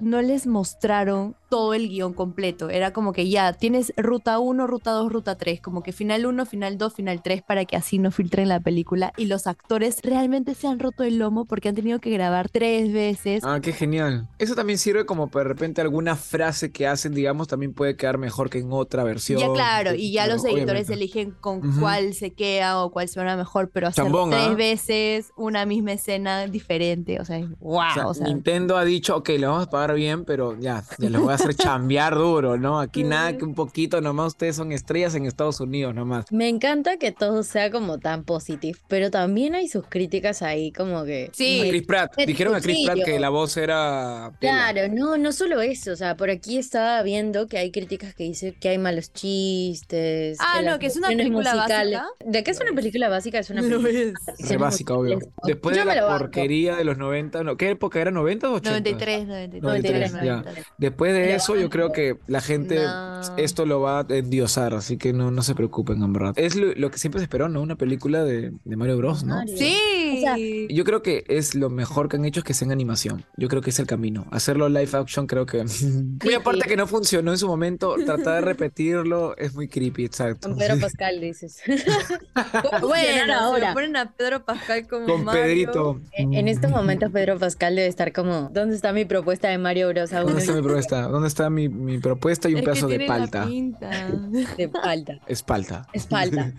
no 0.00 0.20
les 0.20 0.46
mostraron 0.46 1.36
todo 1.48 1.72
el 1.72 1.88
guion 1.88 2.12
completo. 2.12 2.68
Era 2.70 2.92
como 2.92 3.12
que 3.12 3.28
ya 3.28 3.52
tienes 3.52 3.92
ruta 3.96 4.38
1, 4.38 4.66
ruta 4.66 4.90
2, 4.90 5.10
ruta 5.10 5.38
3, 5.38 5.60
como 5.60 5.82
que 5.82 5.92
final 5.92 6.26
1, 6.26 6.44
final 6.44 6.76
2, 6.76 6.92
final 6.92 7.22
3, 7.22 7.42
para 7.42 7.64
que 7.64 7.76
así 7.76 7.98
no 7.98 8.10
filtren 8.10 8.48
la 8.48 8.60
película. 8.60 9.12
Y 9.16 9.26
los 9.26 9.46
actores 9.46 10.00
realmente 10.02 10.54
se 10.54 10.66
han 10.66 10.78
roto 10.78 11.04
el 11.04 11.18
lomo 11.18 11.44
porque 11.46 11.68
han 11.68 11.74
tenido 11.74 12.00
que 12.00 12.10
grabar 12.10 12.50
tres 12.50 12.92
veces. 12.92 13.44
Ah, 13.44 13.60
qué 13.62 13.72
genial. 13.72 14.28
Eso 14.38 14.54
también 14.54 14.78
sirve 14.78 15.06
como 15.06 15.28
de 15.28 15.44
repente 15.44 15.80
alguna 15.80 16.16
frase 16.16 16.70
que 16.70 16.86
hacen, 16.86 17.14
digamos, 17.14 17.48
también 17.48 17.72
puede 17.72 17.96
quedar 17.96 18.18
mejor 18.18 18.50
que 18.50 18.58
en 18.58 18.72
otra 18.72 19.04
versión. 19.04 19.40
Ya 19.40 19.50
claro, 19.52 19.94
y 19.94 20.12
ya 20.12 20.26
los 20.26 20.44
editores 20.44 20.66
obviamente. 20.88 20.94
eligen 20.94 21.30
con 21.40 21.78
cuál 21.78 22.12
se 22.12 22.32
queda 22.32 22.82
o 22.84 22.90
cuál 22.90 23.08
suena 23.08 23.36
mejor, 23.36 23.70
pero 23.72 23.86
hacer 23.86 24.04
Chambón, 24.04 24.30
tres 24.30 24.48
¿ah? 24.48 24.54
veces 24.54 25.32
una 25.36 25.64
misma 25.64 25.92
escena 25.92 26.46
diferente, 26.46 27.20
o 27.20 27.24
sea, 27.24 27.38
wow, 27.60 27.78
O 27.78 27.94
sea, 27.94 28.06
o 28.08 28.14
sea, 28.14 28.26
Nintendo 28.26 28.76
ha 28.76 28.84
dicho, 28.84 29.16
ok, 29.16 29.27
le 29.36 29.46
vamos 29.46 29.66
a 29.66 29.70
pagar 29.70 29.94
bien, 29.94 30.24
pero 30.24 30.56
ya, 30.58 30.84
ya 30.98 31.10
les 31.10 31.20
voy 31.20 31.32
a 31.32 31.34
hacer 31.34 31.54
chambear 31.54 32.14
duro, 32.14 32.56
¿no? 32.56 32.80
Aquí 32.80 33.02
nada 33.04 33.36
que 33.36 33.44
un 33.44 33.54
poquito, 33.54 34.00
nomás 34.00 34.28
ustedes 34.28 34.56
son 34.56 34.72
estrellas 34.72 35.14
en 35.16 35.26
Estados 35.26 35.60
Unidos, 35.60 35.94
nomás. 35.94 36.24
Me 36.30 36.48
encanta 36.48 36.96
que 36.96 37.12
todo 37.12 37.42
sea 37.42 37.70
como 37.70 37.98
tan 37.98 38.24
positivo, 38.24 38.78
pero 38.88 39.10
también 39.10 39.54
hay 39.54 39.68
sus 39.68 39.84
críticas 39.86 40.40
ahí 40.42 40.72
como 40.72 41.04
que... 41.04 41.30
Sí. 41.34 41.62
A 41.66 41.68
Chris 41.68 41.82
Pratt, 41.86 42.14
Qué 42.16 42.26
dijeron 42.26 42.54
a 42.54 42.60
Chris 42.60 42.86
Pratt 42.86 43.04
que 43.04 43.18
la 43.18 43.28
voz 43.28 43.56
era... 43.56 44.32
Claro, 44.40 44.82
no, 44.92 45.18
no 45.18 45.32
solo 45.32 45.60
eso, 45.60 45.92
o 45.92 45.96
sea, 45.96 46.16
por 46.16 46.30
aquí 46.30 46.56
estaba 46.58 47.02
viendo 47.02 47.48
que 47.48 47.58
hay 47.58 47.70
críticas 47.72 48.14
que 48.14 48.24
dicen 48.24 48.54
que 48.60 48.68
hay 48.68 48.78
malos 48.78 49.12
chistes. 49.12 50.38
Ah, 50.40 50.62
no, 50.62 50.78
que 50.78 50.86
es 50.86 50.96
una 50.96 51.08
película 51.08 51.54
musicales- 51.54 51.98
básica. 51.98 52.06
De 52.24 52.44
que 52.44 52.50
es 52.50 52.60
una 52.60 52.72
película 52.72 53.08
básica, 53.08 53.38
es 53.38 53.50
una 53.50 53.62
película. 53.62 53.88
es. 53.88 53.96
Re 53.96 54.12
versiones 54.26 54.58
básica, 54.60 54.94
obvio. 54.94 55.18
Después 55.44 55.76
Yo 55.76 55.84
de 55.84 55.94
la 55.94 56.06
porquería 56.18 56.76
de 56.76 56.84
los 56.84 56.98
90, 56.98 57.42
no, 57.44 57.56
¿qué 57.56 57.70
época 57.70 58.00
era? 58.00 58.10
¿90 58.10 58.44
o 58.44 58.52
80? 58.54 58.70
93, 58.70 59.17
93. 59.26 59.62
93, 59.62 60.12
93, 60.12 60.26
ya. 60.26 60.36
93. 60.36 60.66
Después 60.78 61.12
de 61.12 61.34
eso, 61.34 61.56
yo 61.56 61.70
creo 61.70 61.92
que 61.92 62.18
la 62.26 62.40
gente 62.40 62.76
No. 62.76 63.36
esto 63.36 63.66
lo 63.66 63.80
va 63.80 64.00
a 64.00 64.06
endiosar, 64.08 64.74
así 64.74 64.96
que 64.96 65.12
no, 65.12 65.30
no 65.30 65.42
se 65.42 65.54
preocupen, 65.54 66.02
en 66.02 66.12
verdad. 66.12 66.32
Es 66.36 66.54
lo, 66.56 66.72
lo 66.74 66.90
que 66.90 66.98
siempre 66.98 67.20
se 67.20 67.24
esperó, 67.24 67.48
¿no? 67.48 67.60
Una 67.60 67.76
película 67.76 68.24
de, 68.24 68.52
de 68.64 68.76
Mario 68.76 68.96
Bros, 68.98 69.24
¿no? 69.24 69.36
Mario. 69.36 69.56
Sí. 69.56 69.76
O 70.18 70.20
sea, 70.20 70.36
Yo 70.36 70.84
creo 70.84 71.02
que 71.02 71.24
es 71.28 71.54
lo 71.54 71.70
mejor 71.70 72.08
que 72.08 72.16
han 72.16 72.24
hecho 72.24 72.40
es 72.40 72.44
que 72.44 72.54
sea 72.54 72.66
en 72.66 72.72
animación. 72.72 73.24
Yo 73.36 73.48
creo 73.48 73.62
que 73.62 73.70
es 73.70 73.78
el 73.78 73.86
camino. 73.86 74.26
Hacerlo 74.30 74.68
live 74.68 74.90
action 74.92 75.26
creo 75.26 75.46
que... 75.46 75.64
Muy 76.24 76.34
aparte 76.34 76.66
que 76.68 76.76
no 76.76 76.86
funcionó 76.86 77.32
en 77.32 77.38
su 77.38 77.46
momento, 77.46 77.94
tratar 78.04 78.36
de 78.36 78.40
repetirlo 78.42 79.36
es 79.36 79.54
muy 79.54 79.68
creepy, 79.68 80.04
exacto. 80.04 80.48
Con 80.48 80.58
Pedro 80.58 80.78
Pascal 80.80 81.20
dices. 81.20 81.60
bueno, 82.80 83.34
ahora. 83.34 83.38
ahora. 83.38 83.74
ponen 83.74 83.96
a 83.96 84.10
Pedro 84.12 84.44
Pascal 84.44 84.86
como 84.88 85.06
Con 85.06 85.24
Mario. 85.24 85.42
Pedrito. 85.42 86.00
En 86.12 86.34
en 86.34 86.48
estos 86.48 86.70
momentos 86.70 87.10
Pedro 87.12 87.38
Pascal 87.38 87.76
debe 87.76 87.88
estar 87.88 88.12
como, 88.12 88.50
¿dónde 88.52 88.74
está 88.76 88.92
mi 88.92 89.04
propuesta 89.08 89.48
de 89.48 89.58
Mario 89.58 89.88
Bros. 89.88 90.10
¿Dónde 90.10 90.40
está 90.40 90.52
mi 90.52 90.62
propuesta? 90.62 91.02
¿Dónde 91.08 91.28
está 91.28 91.50
mi, 91.50 91.68
mi 91.68 91.98
propuesta 91.98 92.48
y 92.48 92.52
un 92.52 92.58
Es 92.60 92.64
pedazo 92.64 92.88
de 92.88 93.00
palta? 93.00 93.46
de 93.46 94.68
falta? 94.68 95.20
Es 95.26 95.42
palta. 95.42 95.86
Espalda. 95.92 96.52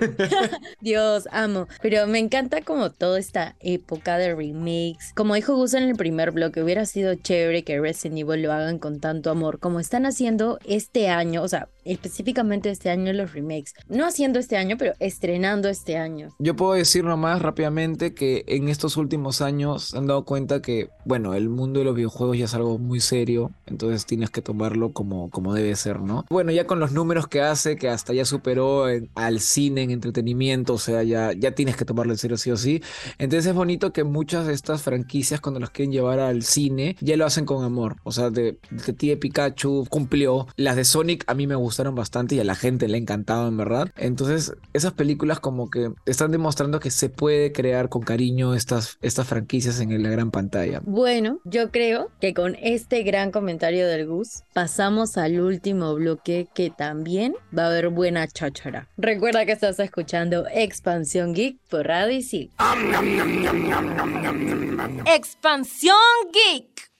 Dios, 0.80 1.28
amo. 1.32 1.68
Pero 1.82 2.06
me 2.06 2.18
encanta 2.18 2.62
como 2.62 2.90
toda 2.90 3.18
esta 3.18 3.56
época 3.60 4.18
de 4.18 4.34
remakes. 4.34 5.12
Como 5.14 5.34
dijo 5.34 5.54
Gus 5.56 5.74
en 5.74 5.84
el 5.84 5.96
primer 5.96 6.30
bloque, 6.30 6.62
hubiera 6.62 6.86
sido 6.86 7.14
chévere 7.14 7.64
que 7.64 7.80
Resident 7.80 8.20
Evil 8.20 8.42
lo 8.42 8.52
hagan 8.52 8.78
con 8.78 9.00
tanto 9.00 9.30
amor 9.30 9.58
como 9.58 9.80
están 9.80 10.06
haciendo 10.06 10.58
este 10.64 11.08
año, 11.08 11.42
o 11.42 11.48
sea, 11.48 11.68
específicamente 11.84 12.70
este 12.70 12.90
año 12.90 13.12
los 13.12 13.32
remakes. 13.32 13.74
No 13.88 14.06
haciendo 14.06 14.38
este 14.38 14.56
año, 14.56 14.76
pero 14.78 14.92
estrenando 14.98 15.68
este 15.68 15.96
año. 15.96 16.30
Yo 16.38 16.56
puedo 16.56 16.72
decir 16.74 17.04
nomás 17.04 17.42
rápidamente 17.42 18.14
que 18.14 18.44
en 18.46 18.68
estos 18.68 18.96
últimos 18.96 19.40
años 19.40 19.94
han 19.94 20.06
dado 20.06 20.24
cuenta 20.24 20.62
que, 20.62 20.88
bueno, 21.04 21.34
el 21.34 21.48
mundo 21.48 21.80
de 21.80 21.84
los 21.84 21.94
videojuegos 21.94 22.38
ya 22.38 22.44
es 22.46 22.54
algo 22.54 22.78
muy 22.78 23.00
serio, 23.00 23.50
entonces 23.66 24.06
tienes 24.06 24.30
que 24.30 24.42
tomarlo 24.42 24.92
como, 24.92 25.30
como 25.30 25.54
debe 25.54 25.74
ser, 25.76 26.00
¿no? 26.00 26.24
Bueno, 26.30 26.52
ya 26.52 26.66
con 26.66 26.80
los 26.80 26.92
números 26.92 27.28
que 27.28 27.40
hace, 27.40 27.76
que 27.76 27.88
hasta 27.88 28.12
ya 28.12 28.24
superó 28.24 28.88
en- 28.88 29.10
al 29.14 29.40
cine 29.40 29.82
en 29.82 29.90
entretenimiento, 29.90 30.74
o 30.74 30.78
sea, 30.78 31.02
ya, 31.02 31.32
ya 31.32 31.52
tienes 31.52 31.76
que 31.76 31.84
tomarlo 31.84 32.12
en 32.12 32.18
serio 32.18 32.36
sí 32.36 32.50
o 32.50 32.56
sí. 32.56 32.82
Entonces 33.18 33.46
es 33.46 33.54
bonito 33.54 33.92
que 33.92 34.04
muchas 34.04 34.46
de 34.46 34.52
estas 34.54 34.82
franquicias 34.82 35.40
cuando 35.40 35.60
las 35.60 35.70
quieren 35.70 35.92
llevar 35.92 36.18
al 36.20 36.42
cine 36.42 36.96
ya 37.00 37.16
lo 37.16 37.26
hacen 37.26 37.44
con 37.44 37.64
amor, 37.64 37.96
o 38.04 38.12
sea, 38.12 38.30
de 38.30 38.58
Detective 38.70 39.16
Pikachu 39.16 39.86
cumplió, 39.88 40.46
las 40.56 40.76
de 40.76 40.84
Sonic 40.84 41.24
a 41.26 41.34
mí 41.34 41.46
me 41.46 41.54
gustaron 41.72 41.94
bastante 41.94 42.34
y 42.34 42.40
a 42.40 42.44
la 42.44 42.54
gente 42.54 42.86
le 42.86 42.98
ha 42.98 43.00
encantado 43.00 43.48
en 43.48 43.56
verdad. 43.56 43.88
Entonces 43.96 44.52
esas 44.74 44.92
películas 44.92 45.40
como 45.40 45.70
que 45.70 45.90
están 46.04 46.30
demostrando 46.30 46.80
que 46.80 46.90
se 46.90 47.08
puede 47.08 47.50
crear 47.50 47.88
con 47.88 48.02
cariño 48.02 48.54
estas, 48.54 48.98
estas 49.00 49.26
franquicias 49.26 49.80
en 49.80 50.02
la 50.02 50.10
gran 50.10 50.30
pantalla. 50.30 50.82
Bueno, 50.84 51.40
yo 51.44 51.70
creo 51.70 52.10
que 52.20 52.34
con 52.34 52.56
este 52.56 53.04
gran 53.04 53.30
comentario 53.30 53.88
del 53.88 54.06
Gus 54.06 54.42
pasamos 54.52 55.16
al 55.16 55.40
último 55.40 55.94
bloque 55.94 56.46
que 56.54 56.68
también 56.68 57.34
va 57.56 57.64
a 57.64 57.66
haber 57.68 57.88
buena 57.88 58.28
cháchara. 58.28 58.90
Recuerda 58.98 59.46
que 59.46 59.52
estás 59.52 59.80
escuchando 59.80 60.44
Expansión 60.52 61.32
Geek 61.32 61.56
por 61.70 61.86
Radio 61.86 62.18
Isil. 62.18 62.50
Expansión 65.06 65.96
Geek. 66.34 66.92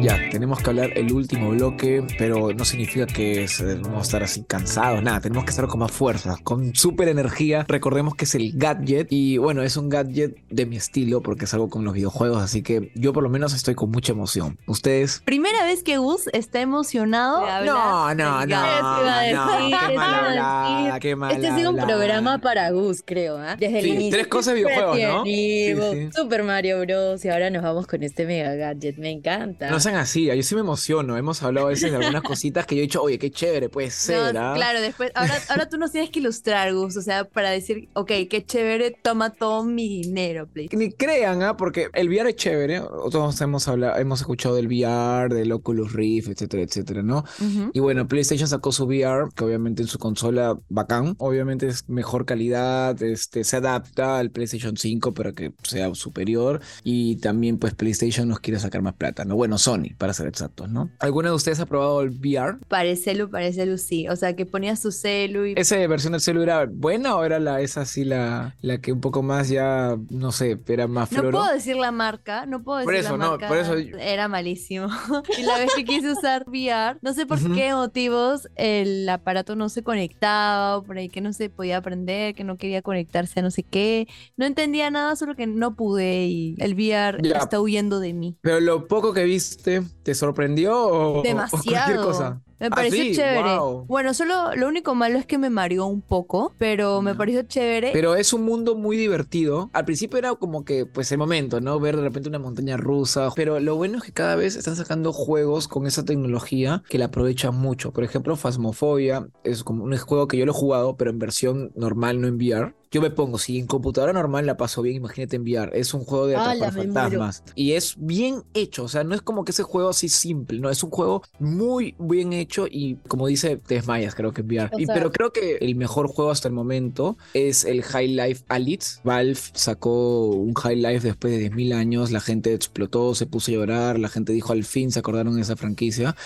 Ya, 0.00 0.18
tenemos 0.30 0.60
que 0.62 0.70
hablar 0.70 0.90
el 0.96 1.12
último 1.12 1.50
bloque, 1.50 2.02
pero 2.18 2.52
no 2.54 2.64
significa 2.64 3.06
que 3.06 3.44
eh, 3.44 3.48
vamos 3.82 3.98
a 3.98 4.02
estar 4.02 4.22
así 4.22 4.44
cansados, 4.44 5.02
nada, 5.02 5.20
tenemos 5.20 5.44
que 5.44 5.50
estar 5.50 5.66
con 5.66 5.80
más 5.80 5.90
fuerza, 5.92 6.36
con 6.42 6.74
súper 6.74 7.08
energía. 7.08 7.66
Recordemos 7.68 8.14
que 8.14 8.24
es 8.24 8.34
el 8.34 8.52
gadget 8.54 9.08
y 9.10 9.36
bueno, 9.36 9.62
es 9.62 9.76
un 9.76 9.90
gadget 9.90 10.36
de 10.48 10.64
mi 10.66 10.76
estilo 10.76 11.20
porque 11.20 11.44
es 11.44 11.52
algo 11.52 11.68
con 11.68 11.84
los 11.84 11.92
videojuegos, 11.92 12.42
así 12.42 12.62
que 12.62 12.90
yo 12.94 13.12
por 13.12 13.22
lo 13.22 13.28
menos 13.28 13.52
estoy 13.52 13.74
con 13.74 13.90
mucha 13.90 14.12
emoción. 14.12 14.58
¿Ustedes? 14.66 15.20
Primera 15.24 15.64
vez 15.64 15.82
que 15.82 15.98
Gus 15.98 16.28
está 16.32 16.60
emocionado. 16.60 17.40
No, 17.64 18.14
no, 18.14 18.46
no, 18.46 18.46
gadget. 18.46 18.56
Eso 18.80 19.00
iba 19.00 19.18
a 19.18 19.32
no, 19.32 19.52
decir, 19.52 19.78
qué 19.80 19.92
eso 19.92 19.96
mal 19.96 19.98
iba 20.00 20.12
a 20.12 20.28
hablado. 20.28 20.66
hablada, 20.76 21.00
qué 21.00 21.16
mal 21.16 21.32
Este 21.32 21.48
ha 21.48 21.56
sido 21.56 21.70
un 21.70 21.76
programa 21.76 22.38
para 22.38 22.70
Gus, 22.70 23.02
creo, 23.04 23.36
¿ah? 23.38 23.56
Desde 23.58 23.78
el 23.80 23.84
Sí, 23.84 23.90
inicio. 23.90 24.10
tres 24.12 24.26
cosas 24.28 24.54
de 24.54 24.64
videojuegos, 24.64 24.98
¿no? 24.98 25.24
Sí, 25.24 25.74
sí. 25.92 26.08
Super 26.14 26.42
Mario 26.42 26.80
Bros. 26.80 27.22
Y 27.24 27.28
ahora 27.28 27.50
nos 27.50 27.62
vamos 27.62 27.86
con 27.86 28.02
este 28.02 28.24
mega 28.24 28.54
gadget. 28.54 28.96
Me 28.96 29.10
encanta. 29.10 29.68
No 29.70 29.78
sean 29.90 30.00
así, 30.00 30.26
yo 30.26 30.42
sí 30.42 30.54
me 30.54 30.60
emociono. 30.60 31.16
Hemos 31.16 31.42
hablado 31.42 31.66
a 31.66 31.70
veces 31.70 31.90
de 31.90 31.96
algunas 31.96 32.22
cositas 32.30 32.66
que 32.66 32.76
yo 32.76 32.80
he 32.80 32.82
dicho, 32.82 33.02
oye, 33.02 33.18
qué 33.18 33.30
chévere, 33.30 33.68
puede 33.68 33.90
ser, 33.90 34.34
No, 34.34 34.40
¿ah? 34.40 34.52
Claro, 34.54 34.80
después, 34.80 35.10
ahora, 35.14 35.34
ahora 35.48 35.68
tú 35.68 35.78
nos 35.78 35.92
tienes 35.92 36.10
que 36.10 36.20
ilustrar, 36.20 36.72
Gus, 36.72 36.96
o 36.96 37.02
sea, 37.02 37.24
para 37.24 37.50
decir, 37.50 37.88
ok, 37.94 38.10
qué 38.28 38.44
chévere, 38.44 38.96
toma 39.02 39.30
todo 39.30 39.64
mi 39.64 39.88
dinero, 39.88 40.46
please. 40.46 40.76
Ni 40.76 40.92
crean, 40.92 41.42
¿ah? 41.42 41.56
Porque 41.56 41.88
el 41.94 42.08
VR 42.08 42.30
es 42.30 42.36
chévere. 42.36 42.80
Todos 43.10 43.40
hemos 43.40 43.66
hablado, 43.68 43.98
hemos 43.98 44.20
escuchado 44.20 44.54
del 44.54 44.66
VR, 44.66 45.34
del 45.34 45.52
Oculus 45.52 45.92
Rift, 45.92 46.28
etcétera, 46.28 46.62
etcétera, 46.62 47.02
¿no? 47.02 47.24
Y 47.72 47.80
bueno, 47.80 48.06
PlayStation 48.06 48.48
sacó 48.48 48.72
su 48.72 48.84
VR, 48.84 49.28
que 49.34 49.44
obviamente 49.44 49.82
en 49.82 49.88
su 49.88 49.98
consola 49.98 50.58
bacán. 50.68 51.14
Obviamente 51.18 51.66
es 51.66 51.88
mejor 51.88 52.24
calidad, 52.24 53.00
este, 53.02 53.44
se 53.44 53.56
adapta 53.56 54.18
al 54.18 54.30
PlayStation 54.30 54.76
5 54.76 55.14
para 55.14 55.32
que 55.32 55.52
sea 55.62 55.94
superior. 55.94 56.60
Y 56.84 57.16
también, 57.16 57.58
pues, 57.58 57.74
PlayStation 57.74 58.28
nos 58.28 58.40
quiere 58.40 58.60
sacar 58.60 58.82
más 58.82 58.94
plata, 58.94 59.24
¿no? 59.24 59.36
Bueno, 59.36 59.58
Sony, 59.80 59.94
para 59.96 60.12
ser 60.14 60.26
exactos, 60.26 60.68
¿no? 60.68 60.90
¿Alguno 60.98 61.28
de 61.30 61.34
ustedes 61.34 61.60
ha 61.60 61.66
probado 61.66 62.02
el 62.02 62.10
VR? 62.10 62.58
Para 62.68 62.94
celu, 62.96 63.30
para 63.30 63.52
celu, 63.52 63.78
sí. 63.78 64.08
O 64.08 64.16
sea, 64.16 64.34
que 64.36 64.46
ponías 64.46 64.80
tu 64.82 64.90
celu 64.92 65.46
y... 65.46 65.54
¿Esa 65.56 65.76
versión 65.86 66.12
del 66.12 66.20
celular 66.20 66.40
era 66.64 66.72
buena 66.72 67.16
o 67.16 67.24
era 67.24 67.38
la, 67.38 67.60
esa 67.60 67.84
sí 67.84 68.04
la, 68.04 68.56
la 68.62 68.78
que 68.78 68.92
un 68.92 69.00
poco 69.00 69.22
más 69.22 69.48
ya, 69.48 69.96
no 70.10 70.32
sé, 70.32 70.58
era 70.68 70.86
más 70.86 71.10
No 71.12 71.20
floro? 71.20 71.38
puedo 71.38 71.52
decir 71.52 71.76
la 71.76 71.92
marca, 71.92 72.46
no 72.46 72.62
puedo 72.62 72.78
decir 72.78 72.86
Por 72.86 72.94
eso, 72.94 73.16
la 73.16 73.24
no, 73.24 73.30
marca. 73.32 73.48
por 73.48 73.56
eso- 73.58 73.74
Era 73.74 74.28
malísimo. 74.28 74.88
y 75.38 75.42
la 75.42 75.58
vez 75.58 75.70
que 75.74 75.84
quise 75.84 76.10
usar 76.10 76.44
VR, 76.46 76.98
no 77.02 77.12
sé 77.14 77.26
por 77.26 77.38
qué 77.54 77.72
motivos 77.74 78.48
el 78.56 79.08
aparato 79.08 79.56
no 79.56 79.68
se 79.68 79.82
conectaba, 79.82 80.78
o 80.78 80.82
por 80.82 80.98
ahí 80.98 81.08
que 81.08 81.20
no 81.20 81.32
se 81.32 81.50
podía 81.50 81.76
aprender, 81.78 82.34
que 82.34 82.44
no 82.44 82.56
quería 82.56 82.82
conectarse 82.82 83.40
a 83.40 83.42
no 83.42 83.50
sé 83.50 83.62
qué. 83.62 84.08
No 84.36 84.46
entendía 84.46 84.90
nada, 84.90 85.16
solo 85.16 85.34
que 85.36 85.46
no 85.46 85.74
pude 85.76 86.26
y 86.26 86.54
el 86.58 86.74
VR 86.74 87.18
Ya. 87.22 87.38
está 87.38 87.60
huyendo 87.60 88.00
de 88.00 88.12
mí. 88.12 88.36
Pero 88.40 88.60
lo 88.60 88.88
poco 88.88 89.12
que 89.12 89.24
viste, 89.24 89.69
¿te 90.02 90.14
sorprendió 90.14 90.76
o, 90.78 91.18
o 91.18 91.22
cualquier 91.22 91.36
Demasiado. 91.36 92.06
cosa? 92.06 92.40
Me 92.60 92.66
¿Ah, 92.66 92.70
pareció 92.70 93.02
sí? 93.02 93.14
chévere. 93.14 93.58
Wow. 93.58 93.86
Bueno, 93.86 94.12
solo 94.12 94.54
lo 94.54 94.68
único 94.68 94.94
malo 94.94 95.18
es 95.18 95.24
que 95.24 95.38
me 95.38 95.48
mareó 95.48 95.86
un 95.86 96.02
poco, 96.02 96.54
pero 96.58 97.00
me 97.00 97.14
pareció 97.14 97.42
chévere. 97.42 97.90
Pero 97.92 98.14
es 98.14 98.32
un 98.34 98.42
mundo 98.42 98.76
muy 98.76 98.98
divertido. 98.98 99.70
Al 99.72 99.86
principio 99.86 100.18
era 100.18 100.34
como 100.34 100.64
que, 100.64 100.84
pues, 100.84 101.10
el 101.10 101.18
momento, 101.18 101.60
¿no? 101.60 101.80
Ver 101.80 101.96
de 101.96 102.02
repente 102.02 102.28
una 102.28 102.38
montaña 102.38 102.76
rusa. 102.76 103.30
Pero 103.34 103.58
lo 103.60 103.76
bueno 103.76 103.98
es 103.98 104.04
que 104.04 104.12
cada 104.12 104.36
vez 104.36 104.56
están 104.56 104.76
sacando 104.76 105.12
juegos 105.12 105.68
con 105.68 105.86
esa 105.86 106.04
tecnología 106.04 106.82
que 106.88 106.98
la 106.98 107.06
aprovechan 107.06 107.56
mucho. 107.56 107.92
Por 107.92 108.04
ejemplo, 108.04 108.36
Phasmophobia 108.36 109.26
es 109.42 109.64
como 109.64 109.84
un 109.84 109.96
juego 109.96 110.28
que 110.28 110.36
yo 110.36 110.44
lo 110.44 110.52
he 110.52 110.54
jugado, 110.54 110.96
pero 110.96 111.10
en 111.10 111.18
versión 111.18 111.72
normal, 111.74 112.20
no 112.20 112.28
en 112.28 112.36
VR. 112.36 112.74
Yo 112.92 113.00
me 113.00 113.10
pongo, 113.10 113.38
si 113.38 113.56
en 113.58 113.68
computadora 113.68 114.12
normal 114.12 114.46
la 114.46 114.56
paso 114.56 114.82
bien, 114.82 114.96
imagínate 114.96 115.36
en 115.36 115.42
VR. 115.42 115.78
Es 115.78 115.94
un 115.94 116.04
juego 116.04 116.26
de 116.26 116.34
¡Hala, 116.34 116.68
atrapar 116.68 116.72
fantasmas. 116.72 117.44
Y 117.54 117.72
es 117.72 117.94
bien 117.96 118.42
hecho. 118.52 118.82
O 118.84 118.88
sea, 118.88 119.04
no 119.04 119.14
es 119.14 119.22
como 119.22 119.44
que 119.44 119.52
ese 119.52 119.62
juego 119.62 119.90
así 119.90 120.08
simple, 120.08 120.58
¿no? 120.58 120.68
Es 120.70 120.82
un 120.82 120.90
juego 120.90 121.22
muy 121.38 121.94
bien 122.00 122.32
hecho 122.32 122.49
y, 122.70 122.96
como 123.08 123.26
dice, 123.26 123.56
te 123.56 123.74
desmayas, 123.76 124.14
creo 124.14 124.32
que 124.32 124.40
en 124.42 124.46
VR. 124.48 124.70
O 124.72 124.78
Y- 124.78 124.86
sea- 124.86 124.94
pero 124.94 125.12
creo 125.12 125.32
que 125.32 125.56
el 125.60 125.74
mejor 125.76 126.08
juego 126.08 126.30
hasta 126.30 126.48
el 126.48 126.54
momento 126.54 127.16
es 127.34 127.64
el 127.64 127.82
High 127.82 128.08
Life 128.08 128.44
Alyx. 128.48 129.00
Valve 129.04 129.38
sacó 129.54 130.26
un 130.30 130.54
High 130.54 130.76
Life 130.76 131.06
después 131.06 131.32
de 131.32 131.38
10.000 131.50 131.72
años. 131.72 132.10
La 132.10 132.20
gente 132.20 132.52
explotó, 132.54 133.14
se 133.14 133.26
puso 133.26 133.50
a 133.50 133.54
llorar. 133.54 133.98
La 133.98 134.08
gente 134.08 134.32
dijo 134.32 134.52
al 134.52 134.64
fin 134.64 134.90
se 134.90 134.98
acordaron 134.98 135.36
de 135.36 135.42
esa 135.42 135.56
franquicia. 135.56 136.16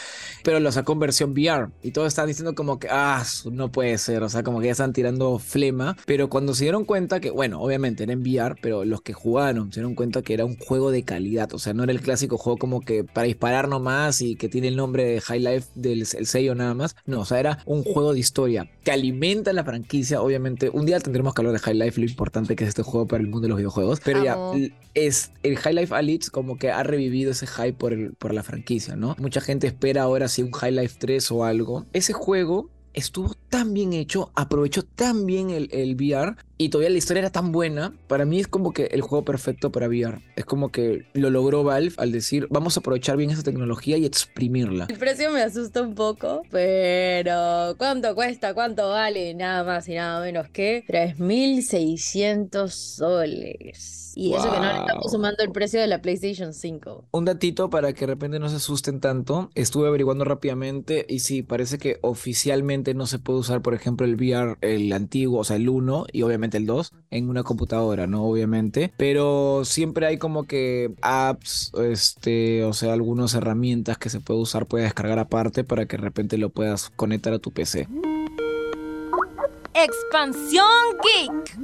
Pero 0.42 0.60
lo 0.60 0.70
sacó 0.72 0.92
en 0.92 1.00
versión 1.00 1.32
VR. 1.32 1.68
Y 1.82 1.90
todos 1.90 2.08
están 2.08 2.26
diciendo 2.26 2.54
como 2.54 2.78
que, 2.78 2.88
ah, 2.90 3.24
no 3.50 3.70
puede 3.70 3.98
ser. 3.98 4.22
O 4.22 4.28
sea, 4.28 4.42
como 4.42 4.60
que 4.60 4.66
ya 4.66 4.72
están 4.72 4.92
tirando 4.92 5.38
flema. 5.38 5.96
Pero 6.06 6.28
cuando 6.28 6.54
se 6.54 6.64
dieron 6.64 6.84
cuenta 6.84 7.20
que, 7.20 7.30
bueno, 7.30 7.60
obviamente 7.60 8.04
era 8.04 8.12
en 8.12 8.20
VR, 8.22 8.54
pero 8.60 8.84
los 8.84 9.02
que 9.02 9.12
jugaron 9.12 9.72
se 9.72 9.80
dieron 9.80 9.94
cuenta 9.94 10.22
que 10.22 10.34
era 10.34 10.44
un 10.44 10.56
juego 10.58 10.90
de 10.90 11.02
calidad. 11.02 11.52
O 11.54 11.58
sea, 11.58 11.74
no 11.74 11.82
era 11.84 11.92
el 11.92 12.00
clásico 12.00 12.38
juego 12.38 12.58
como 12.58 12.80
que 12.80 13.04
para 13.04 13.26
disparar 13.26 13.68
nomás 13.68 14.20
y 14.20 14.36
que 14.36 14.48
tiene 14.48 14.68
el 14.68 14.76
nombre 14.76 15.04
de 15.04 15.20
High 15.20 15.40
Life 15.40 15.68
del 15.74 16.06
el 16.14 16.26
sello 16.26 16.54
nada 16.54 16.74
más. 16.74 16.96
No, 17.06 17.20
o 17.20 17.24
sea, 17.24 17.40
era 17.40 17.58
un 17.66 17.82
juego 17.82 18.12
de 18.12 18.20
historia 18.20 18.70
que 18.82 18.92
alimenta 18.92 19.52
la 19.52 19.64
franquicia. 19.64 20.20
Obviamente, 20.20 20.70
un 20.70 20.86
día 20.86 21.00
tendremos 21.00 21.34
que 21.34 21.40
hablar 21.40 21.54
de 21.54 21.60
High 21.60 21.74
Life, 21.74 22.00
lo 22.00 22.06
importante 22.06 22.56
que 22.56 22.64
es 22.64 22.68
este 22.68 22.82
juego 22.82 23.06
para 23.06 23.22
el 23.22 23.28
mundo 23.28 23.42
de 23.42 23.48
los 23.48 23.58
videojuegos. 23.58 24.00
Pero 24.04 24.24
ya, 24.24 24.34
Amo. 24.34 24.54
es 24.94 25.32
el 25.42 25.56
High 25.56 25.74
Life 25.74 25.94
Alyx 25.94 26.30
como 26.30 26.58
que 26.58 26.70
ha 26.70 26.82
revivido 26.82 27.32
ese 27.32 27.46
hype 27.46 27.74
por, 27.74 27.92
el, 27.92 28.14
por 28.14 28.32
la 28.32 28.42
franquicia, 28.42 28.96
¿no? 28.96 29.16
Mucha 29.18 29.40
gente 29.40 29.66
espera 29.66 30.02
ahora 30.02 30.28
si 30.28 30.42
un 30.42 30.52
High 30.52 30.72
Life 30.72 30.96
3 30.98 31.30
o 31.32 31.44
algo. 31.44 31.86
Ese 31.92 32.12
juego 32.12 32.70
estuvo 32.94 33.34
tan 33.50 33.74
bien 33.74 33.92
hecho, 33.92 34.30
aprovechó 34.34 34.84
tan 34.84 35.26
bien 35.26 35.50
el, 35.50 35.68
el 35.72 35.94
VR 35.96 36.36
y 36.56 36.68
todavía 36.68 36.90
la 36.90 36.98
historia 36.98 37.20
era 37.20 37.30
tan 37.30 37.52
buena. 37.52 37.94
Para 38.06 38.24
mí 38.24 38.40
es 38.40 38.48
como 38.48 38.72
que 38.72 38.84
el 38.86 39.00
juego 39.00 39.24
perfecto 39.24 39.70
para 39.72 39.88
VR. 39.88 40.20
Es 40.36 40.44
como 40.44 40.70
que 40.70 41.06
lo 41.12 41.30
logró 41.30 41.64
Valve 41.64 41.94
al 41.96 42.12
decir, 42.12 42.46
vamos 42.50 42.76
a 42.76 42.80
aprovechar 42.80 43.16
bien 43.16 43.30
esa 43.30 43.42
tecnología 43.42 43.96
y 43.96 44.06
exprimirla. 44.06 44.86
El 44.88 44.98
precio 44.98 45.30
me 45.30 45.42
asusta 45.42 45.82
un 45.82 45.94
poco, 45.94 46.42
pero 46.50 47.74
¿cuánto 47.78 48.14
cuesta? 48.14 48.54
¿Cuánto 48.54 48.88
vale? 48.90 49.34
Nada 49.34 49.64
más 49.64 49.88
y 49.88 49.94
nada 49.94 50.20
menos 50.20 50.48
que 50.48 50.84
3.600 50.86 52.68
soles. 52.68 54.12
Y 54.16 54.32
eso 54.32 54.48
que 54.48 54.58
no 54.58 54.72
le 54.72 54.78
estamos 54.78 55.10
sumando 55.10 55.42
el 55.42 55.50
precio 55.50 55.80
de 55.80 55.88
la 55.88 56.00
PlayStation 56.00 56.54
5. 56.54 57.08
Un 57.10 57.24
datito 57.24 57.68
para 57.68 57.92
que 57.92 58.00
de 58.00 58.06
repente 58.06 58.38
no 58.38 58.48
se 58.48 58.56
asusten 58.56 59.00
tanto. 59.00 59.50
Estuve 59.56 59.88
averiguando 59.88 60.24
rápidamente 60.24 61.04
y 61.08 61.18
sí, 61.18 61.42
parece 61.42 61.78
que 61.78 61.98
oficialmente 62.00 62.94
no 62.94 63.06
se 63.06 63.18
puede 63.18 63.40
usar, 63.40 63.60
por 63.60 63.74
ejemplo, 63.74 64.06
el 64.06 64.14
VR, 64.14 64.56
el 64.60 64.92
antiguo, 64.92 65.40
o 65.40 65.44
sea, 65.44 65.56
el 65.56 65.68
1 65.68 66.06
y 66.12 66.22
obviamente 66.22 66.43
el 66.52 66.66
2 66.66 66.92
en 67.10 67.28
una 67.28 67.42
computadora, 67.42 68.06
¿no? 68.06 68.24
Obviamente. 68.24 68.92
Pero 68.96 69.64
siempre 69.64 70.06
hay 70.06 70.18
como 70.18 70.44
que 70.44 70.92
apps, 71.02 71.72
este, 71.82 72.64
o 72.64 72.72
sea, 72.72 72.92
algunas 72.92 73.34
herramientas 73.34 73.98
que 73.98 74.10
se 74.10 74.20
puede 74.20 74.40
usar, 74.40 74.66
puedes 74.66 74.86
descargar 74.86 75.18
aparte 75.18 75.64
para 75.64 75.86
que 75.86 75.96
de 75.96 76.02
repente 76.02 76.38
lo 76.38 76.50
puedas 76.50 76.90
conectar 76.90 77.32
a 77.32 77.38
tu 77.38 77.50
PC. 77.50 77.88
Expansión 79.74 80.66
Geek. 81.02 81.58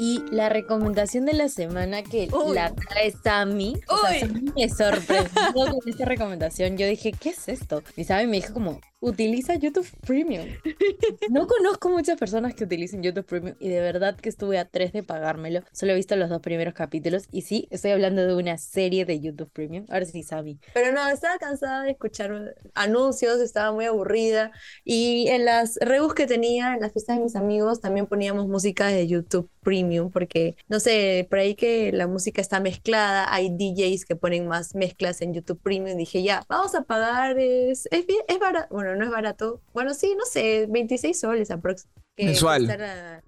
Y 0.00 0.22
la 0.30 0.48
recomendación 0.48 1.26
de 1.26 1.32
la 1.32 1.48
semana 1.48 2.04
que 2.04 2.28
Uy. 2.32 2.54
la 2.54 2.72
trae 2.72 3.10
Sammy, 3.10 3.74
o 3.88 3.96
sea, 3.98 4.10
Uy. 4.10 4.20
Sammy 4.20 4.52
me 4.54 4.68
sorprendió 4.68 5.72
con 5.72 5.80
esta 5.86 6.04
recomendación. 6.04 6.76
Yo 6.76 6.86
dije, 6.86 7.10
¿qué 7.10 7.30
es 7.30 7.48
esto? 7.48 7.82
Y 7.96 8.04
Sammy 8.04 8.28
me 8.28 8.36
dijo 8.36 8.54
como, 8.54 8.80
utiliza 9.00 9.54
YouTube 9.54 9.88
Premium. 10.06 10.46
No 11.30 11.46
conozco 11.46 11.88
muchas 11.90 12.18
personas 12.18 12.54
que 12.54 12.64
utilicen 12.64 13.02
YouTube 13.02 13.26
Premium 13.26 13.56
y 13.60 13.68
de 13.68 13.80
verdad 13.80 14.16
que 14.16 14.28
estuve 14.28 14.58
a 14.58 14.64
tres 14.64 14.92
de 14.92 15.02
pagármelo. 15.02 15.60
Solo 15.72 15.92
he 15.92 15.94
visto 15.96 16.16
los 16.16 16.28
dos 16.30 16.40
primeros 16.40 16.74
capítulos 16.74 17.24
y 17.30 17.42
sí, 17.42 17.68
estoy 17.70 17.90
hablando 17.92 18.26
de 18.26 18.34
una 18.34 18.56
serie 18.58 19.04
de 19.04 19.20
YouTube 19.20 19.50
Premium. 19.52 19.84
Ahora 19.90 20.04
sí, 20.06 20.22
Sammy. 20.22 20.58
Pero 20.74 20.92
no, 20.92 21.06
estaba 21.08 21.38
cansada 21.38 21.82
de 21.84 21.90
escuchar 21.92 22.54
anuncios, 22.74 23.40
estaba 23.40 23.72
muy 23.72 23.84
aburrida. 23.84 24.52
Y 24.84 25.28
en 25.28 25.44
las 25.44 25.76
rebus 25.80 26.14
que 26.14 26.26
tenía, 26.26 26.74
en 26.74 26.80
las 26.80 26.92
fiestas 26.92 27.16
de 27.18 27.22
mis 27.24 27.36
amigos, 27.36 27.80
también 27.80 28.06
poníamos 28.06 28.48
música 28.48 28.86
de 28.88 29.06
YouTube 29.06 29.50
Premium, 29.62 30.10
porque 30.10 30.56
no 30.68 30.80
sé, 30.80 31.26
por 31.28 31.38
ahí 31.40 31.54
que 31.54 31.92
la 31.92 32.06
música 32.06 32.40
está 32.40 32.58
mezclada, 32.60 33.32
hay 33.32 33.50
DJs 33.50 34.06
que 34.06 34.16
ponen 34.16 34.46
más 34.48 34.74
mezclas 34.74 35.20
en 35.20 35.34
YouTube 35.34 35.60
Premium. 35.62 35.96
Dije, 35.98 36.22
ya, 36.22 36.44
vamos 36.48 36.74
a 36.74 36.82
pagar, 36.84 37.38
es, 37.38 37.86
es, 37.90 38.06
bien- 38.06 38.22
es 38.28 38.38
barato, 38.38 38.68
bueno, 38.74 38.87
no 38.96 39.04
es 39.04 39.10
barato, 39.10 39.60
bueno, 39.72 39.94
sí, 39.94 40.14
no 40.16 40.24
sé, 40.24 40.66
26 40.68 41.18
soles 41.18 41.50
aprox. 41.50 41.86
que 42.16 42.24
Mensual. 42.26 42.66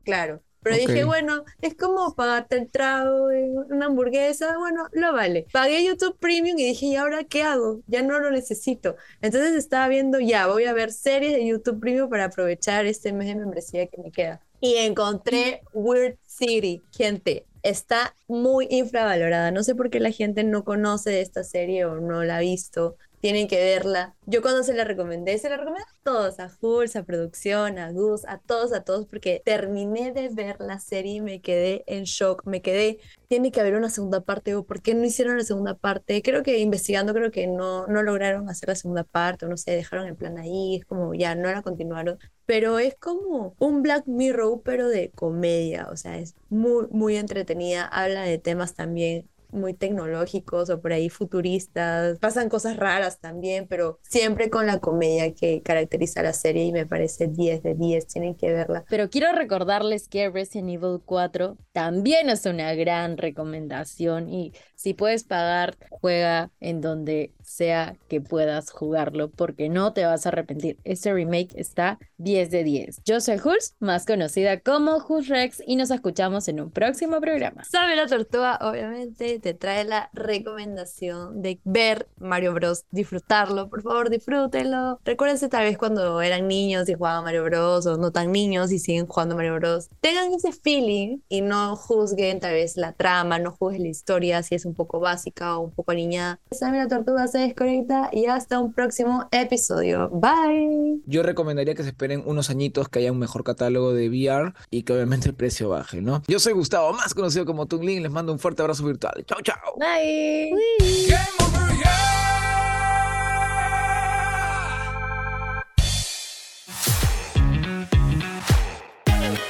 claro. 0.05 0.43
Pero 0.63 0.77
Ok. 0.77 0.83
dije, 0.89 1.05
bueno, 1.05 1.45
es 1.63 1.75
como 1.75 2.15
pagarte 2.15 2.57
el 2.59 2.71
trago 2.71 3.29
de 3.29 3.49
una 3.71 3.87
hamburguesa, 3.87 4.59
bueno, 4.59 4.89
lo 4.93 5.11
vale. 5.15 5.47
Pagué 5.53 5.83
YouTube 5.83 6.19
Premium 6.19 6.59
y 6.59 6.65
dije, 6.67 6.85
¿y 6.85 6.97
ahora 6.97 7.25
qué 7.25 7.43
hago? 7.45 7.81
Ya 7.87 8.03
no 8.03 8.19
lo 8.19 8.31
necesito. 8.31 8.97
Entonces 9.23 9.55
estaba 9.55 9.89
viendo, 9.89 10.21
ya, 10.21 10.49
voy 10.49 10.65
a 10.65 10.75
ver 10.75 10.93
series 10.93 11.33
de 11.33 11.47
YouTube 11.47 11.81
Premium 11.81 12.11
para 12.11 12.27
aprovechar 12.27 12.85
este 12.85 13.15
mes 13.15 13.29
de 13.29 13.37
membresía 13.37 13.87
que 13.87 14.03
me 14.03 14.11
queda. 14.11 14.43
Y 14.61 14.75
encontré 14.77 15.63
Weird 15.73 16.19
City, 16.27 16.83
gente. 16.93 17.47
Está 17.63 18.15
muy 18.29 18.67
infravalorada. 18.71 19.51
No 19.53 19.63
sé 19.63 19.75
por 19.75 19.89
qué 19.89 19.99
la 19.99 20.11
gente 20.11 20.45
no 20.45 20.65
conoce 20.65 21.09
de 21.09 21.23
esta 21.23 21.43
serie 21.43 21.87
o 21.87 22.01
no 22.01 22.23
la 22.23 22.37
ha 22.37 22.41
visto. 22.41 22.97
Tienen 23.21 23.49
que 23.49 23.59
verla. 23.59 24.17
Yo 24.25 24.41
cuando 24.41 24.63
se 24.63 24.73
la 24.73 24.85
recomendé, 24.85 25.37
se 25.37 25.51
la 25.51 25.59
recomendé 25.59 25.83
a 25.83 26.03
todos, 26.03 26.41
a 26.41 26.49
Jules, 26.49 26.97
a 26.97 27.03
producción, 27.05 27.79
a 27.79 27.93
Gus, 27.93 28.25
a 28.27 28.39
todos, 28.39 28.73
a 28.73 28.83
todos, 28.83 29.05
porque 29.07 29.43
terminé 29.45 30.13
de 30.13 30.31
ver 30.31 30.57
la 30.59 30.81
serie 30.81 31.15
y 31.15 31.21
me 31.21 31.43
quedé 31.43 31.85
en 31.87 32.05
shock. 32.05 32.47
Me 32.47 32.63
quedé, 32.63 32.99
tiene 33.29 33.53
que 33.53 33.61
haber 33.61 33.75
una 33.75 33.91
segunda 33.91 34.23
parte 34.23 34.55
o 34.55 34.65
por 34.65 34.81
qué 34.81 34.95
no 34.95 35.05
hicieron 35.05 35.37
la 35.37 35.45
segunda 35.45 35.75
parte. 35.75 36.23
Creo 36.23 36.43
que 36.43 36.59
investigando, 36.61 37.13
creo 37.13 37.31
que 37.31 37.47
no, 37.47 37.87
no 37.89 38.03
lograron 38.03 38.49
hacer 38.49 38.71
la 38.71 38.75
segunda 38.75 39.05
parte 39.05 39.45
o 39.45 39.49
no 39.49 39.59
sé, 39.59 39.73
dejaron 39.73 40.07
el 40.07 40.17
plan 40.17 40.39
ahí, 40.39 40.77
es 40.77 40.87
como 40.87 41.13
ya 41.15 41.35
no 41.35 41.51
la 41.53 41.61
continuaron. 41.61 42.19
Pero 42.47 42.79
es 42.79 42.97
como 42.97 43.55
un 43.59 43.83
Black 43.83 44.07
Mirror, 44.07 44.63
pero 44.65 44.89
de 44.89 45.11
comedia, 45.11 45.89
o 45.91 45.97
sea, 45.97 46.19
es 46.19 46.35
muy, 46.49 46.87
muy 46.91 47.17
entretenida. 47.17 47.85
Habla 47.87 48.23
de 48.23 48.39
temas 48.39 48.75
también 48.75 49.29
muy 49.53 49.75
tecnológicos 49.75 50.71
o 50.71 50.81
por 50.81 50.93
ahí 50.93 51.09
futuristas. 51.09 52.19
Pasan 52.19 52.49
cosas 52.49 52.77
raras 52.77 53.21
también, 53.21 53.67
pero 53.69 53.99
siempre 54.03 54.51
con 54.51 54.67
la 54.67 54.79
comedia 54.79 55.35
que 55.35 55.63
caracteriza 55.63 56.23
la 56.23 56.33
serie 56.33 56.65
y 56.65 56.73
me 56.73 56.87
parece 56.87 57.29
10 57.29 57.63
de 57.63 57.75
10. 57.75 58.07
Tienen 58.07 58.35
que 58.35 58.53
verla. 58.53 58.85
Pero 58.89 59.11
quiero 59.11 59.33
recordarles 59.33 60.09
que 60.09 60.31
Resident 60.31 60.71
Evil 60.71 61.01
4 61.05 61.57
también 61.73 62.31
es 62.31 62.47
una 62.47 62.75
gran 62.75 63.17
recomendación 63.17 64.29
y 64.29 64.53
si 64.75 64.95
puedes 64.95 65.25
pagar, 65.25 65.77
juega 65.91 66.51
en 66.61 66.81
donde 66.81 67.35
sea 67.43 67.97
que 68.09 68.21
puedas 68.21 68.71
jugarlo 68.71 69.31
porque 69.31 69.69
no 69.69 69.93
te 69.93 70.05
vas 70.05 70.25
a 70.25 70.31
arrepentir. 70.31 70.79
Este 70.85 71.13
remake 71.13 71.53
está 71.57 71.99
10 72.19 72.51
de 72.51 72.65
10. 72.65 73.03
Yo 73.05 73.21
soy 73.21 73.39
Hulz, 73.43 73.75
más 73.81 74.07
conocida 74.07 74.61
como 74.61 74.97
Hulz 74.97 75.29
Rex 75.29 75.63
y 75.67 75.77
nos 75.77 75.91
escuchamos 75.91 76.49
en 76.49 76.61
un 76.61 76.71
próximo 76.71 77.21
programa. 77.21 77.65
Sabe 77.65 77.97
la 77.97 78.07
Tortuga, 78.07 78.59
obviamente, 78.63 79.40
te 79.41 79.55
trae 79.55 79.85
la 79.85 80.11
recomendación 80.13 81.43
de 81.43 81.61
ver 81.65 82.09
Mario 82.19 82.55
Bros, 82.55 82.85
disfrutarlo. 82.91 83.69
Por 83.69 83.83
favor, 83.83 84.11
disfrútenlo. 84.11 85.01
Recuérdense 85.05 85.49
tal 85.49 85.65
vez 85.65 85.79
cuando 85.79 86.21
eran 86.21 86.49
niños 86.49 86.89
y 86.89 86.95
jugaban 86.95 87.25
Mario 87.25 87.45
Bros 87.45 87.87
o 87.87 87.97
no 87.97 88.11
tan 88.13 88.33
niños 88.33 88.73
y 88.73 88.79
siguen 88.79 89.07
jugando 89.07 89.37
Mario 89.37 89.55
Bros. 89.57 89.89
Tengan 90.01 90.33
ese 90.33 90.53
feeling 90.53 91.19
y 91.29 91.41
no 91.41 91.77
juzguen 91.77 92.41
tal 92.41 92.53
vez 92.53 92.77
la 92.77 92.93
trama, 92.93 93.39
no 93.39 93.53
juzguen 93.53 93.83
la 93.83 93.89
historia 93.89 94.43
si 94.43 94.55
es 94.55 94.65
un 94.65 94.75
poco 94.75 95.01
básica 95.01 95.57
o 95.57 95.61
un 95.61 95.71
poco 95.71 95.95
niña. 95.95 96.39
Sabe 96.51 96.79
la 96.79 96.89
Tortuga 96.89 97.27
se 97.29 97.39
desconecta 97.39 98.11
y 98.13 98.27
hasta 98.27 98.59
un 98.59 98.73
próximo 98.73 99.29
episodio. 99.31 100.11
Bye. 100.11 101.01
Yo 101.07 101.23
recomendaría 101.23 101.75
que 101.75 101.83
se 101.83 101.91
esperen 101.91 102.23
unos 102.27 102.51
añitos 102.51 102.89
que 102.89 103.01
haya 103.01 103.13
un 103.13 103.19
mejor 103.19 103.45
catálogo 103.45 103.93
de 103.93 104.09
VR 104.09 104.55
y 104.71 104.83
que 104.83 104.93
obviamente 104.93 105.29
el 105.29 105.35
precio 105.35 105.69
baje, 105.69 106.01
¿no? 106.01 106.23
Yo 106.29 106.39
soy 106.39 106.53
Gustavo, 106.53 106.93
más 106.93 107.15
conocido 107.15 107.47
como 107.47 107.67
Tunglin. 107.67 108.03
Les 108.03 108.13
mando 108.13 108.33
un 108.33 108.39
fuerte 108.39 108.63
abrazo 108.63 108.85
virtual. 108.85 109.25
Chao, 109.31 109.41
chao. 109.43 109.77
Bye. 109.79 110.51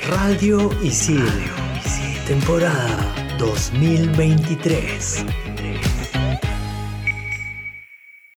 Radio 0.05 0.69
Isil. 0.83 1.25
Temporada 2.27 2.99
2023. 3.39 5.25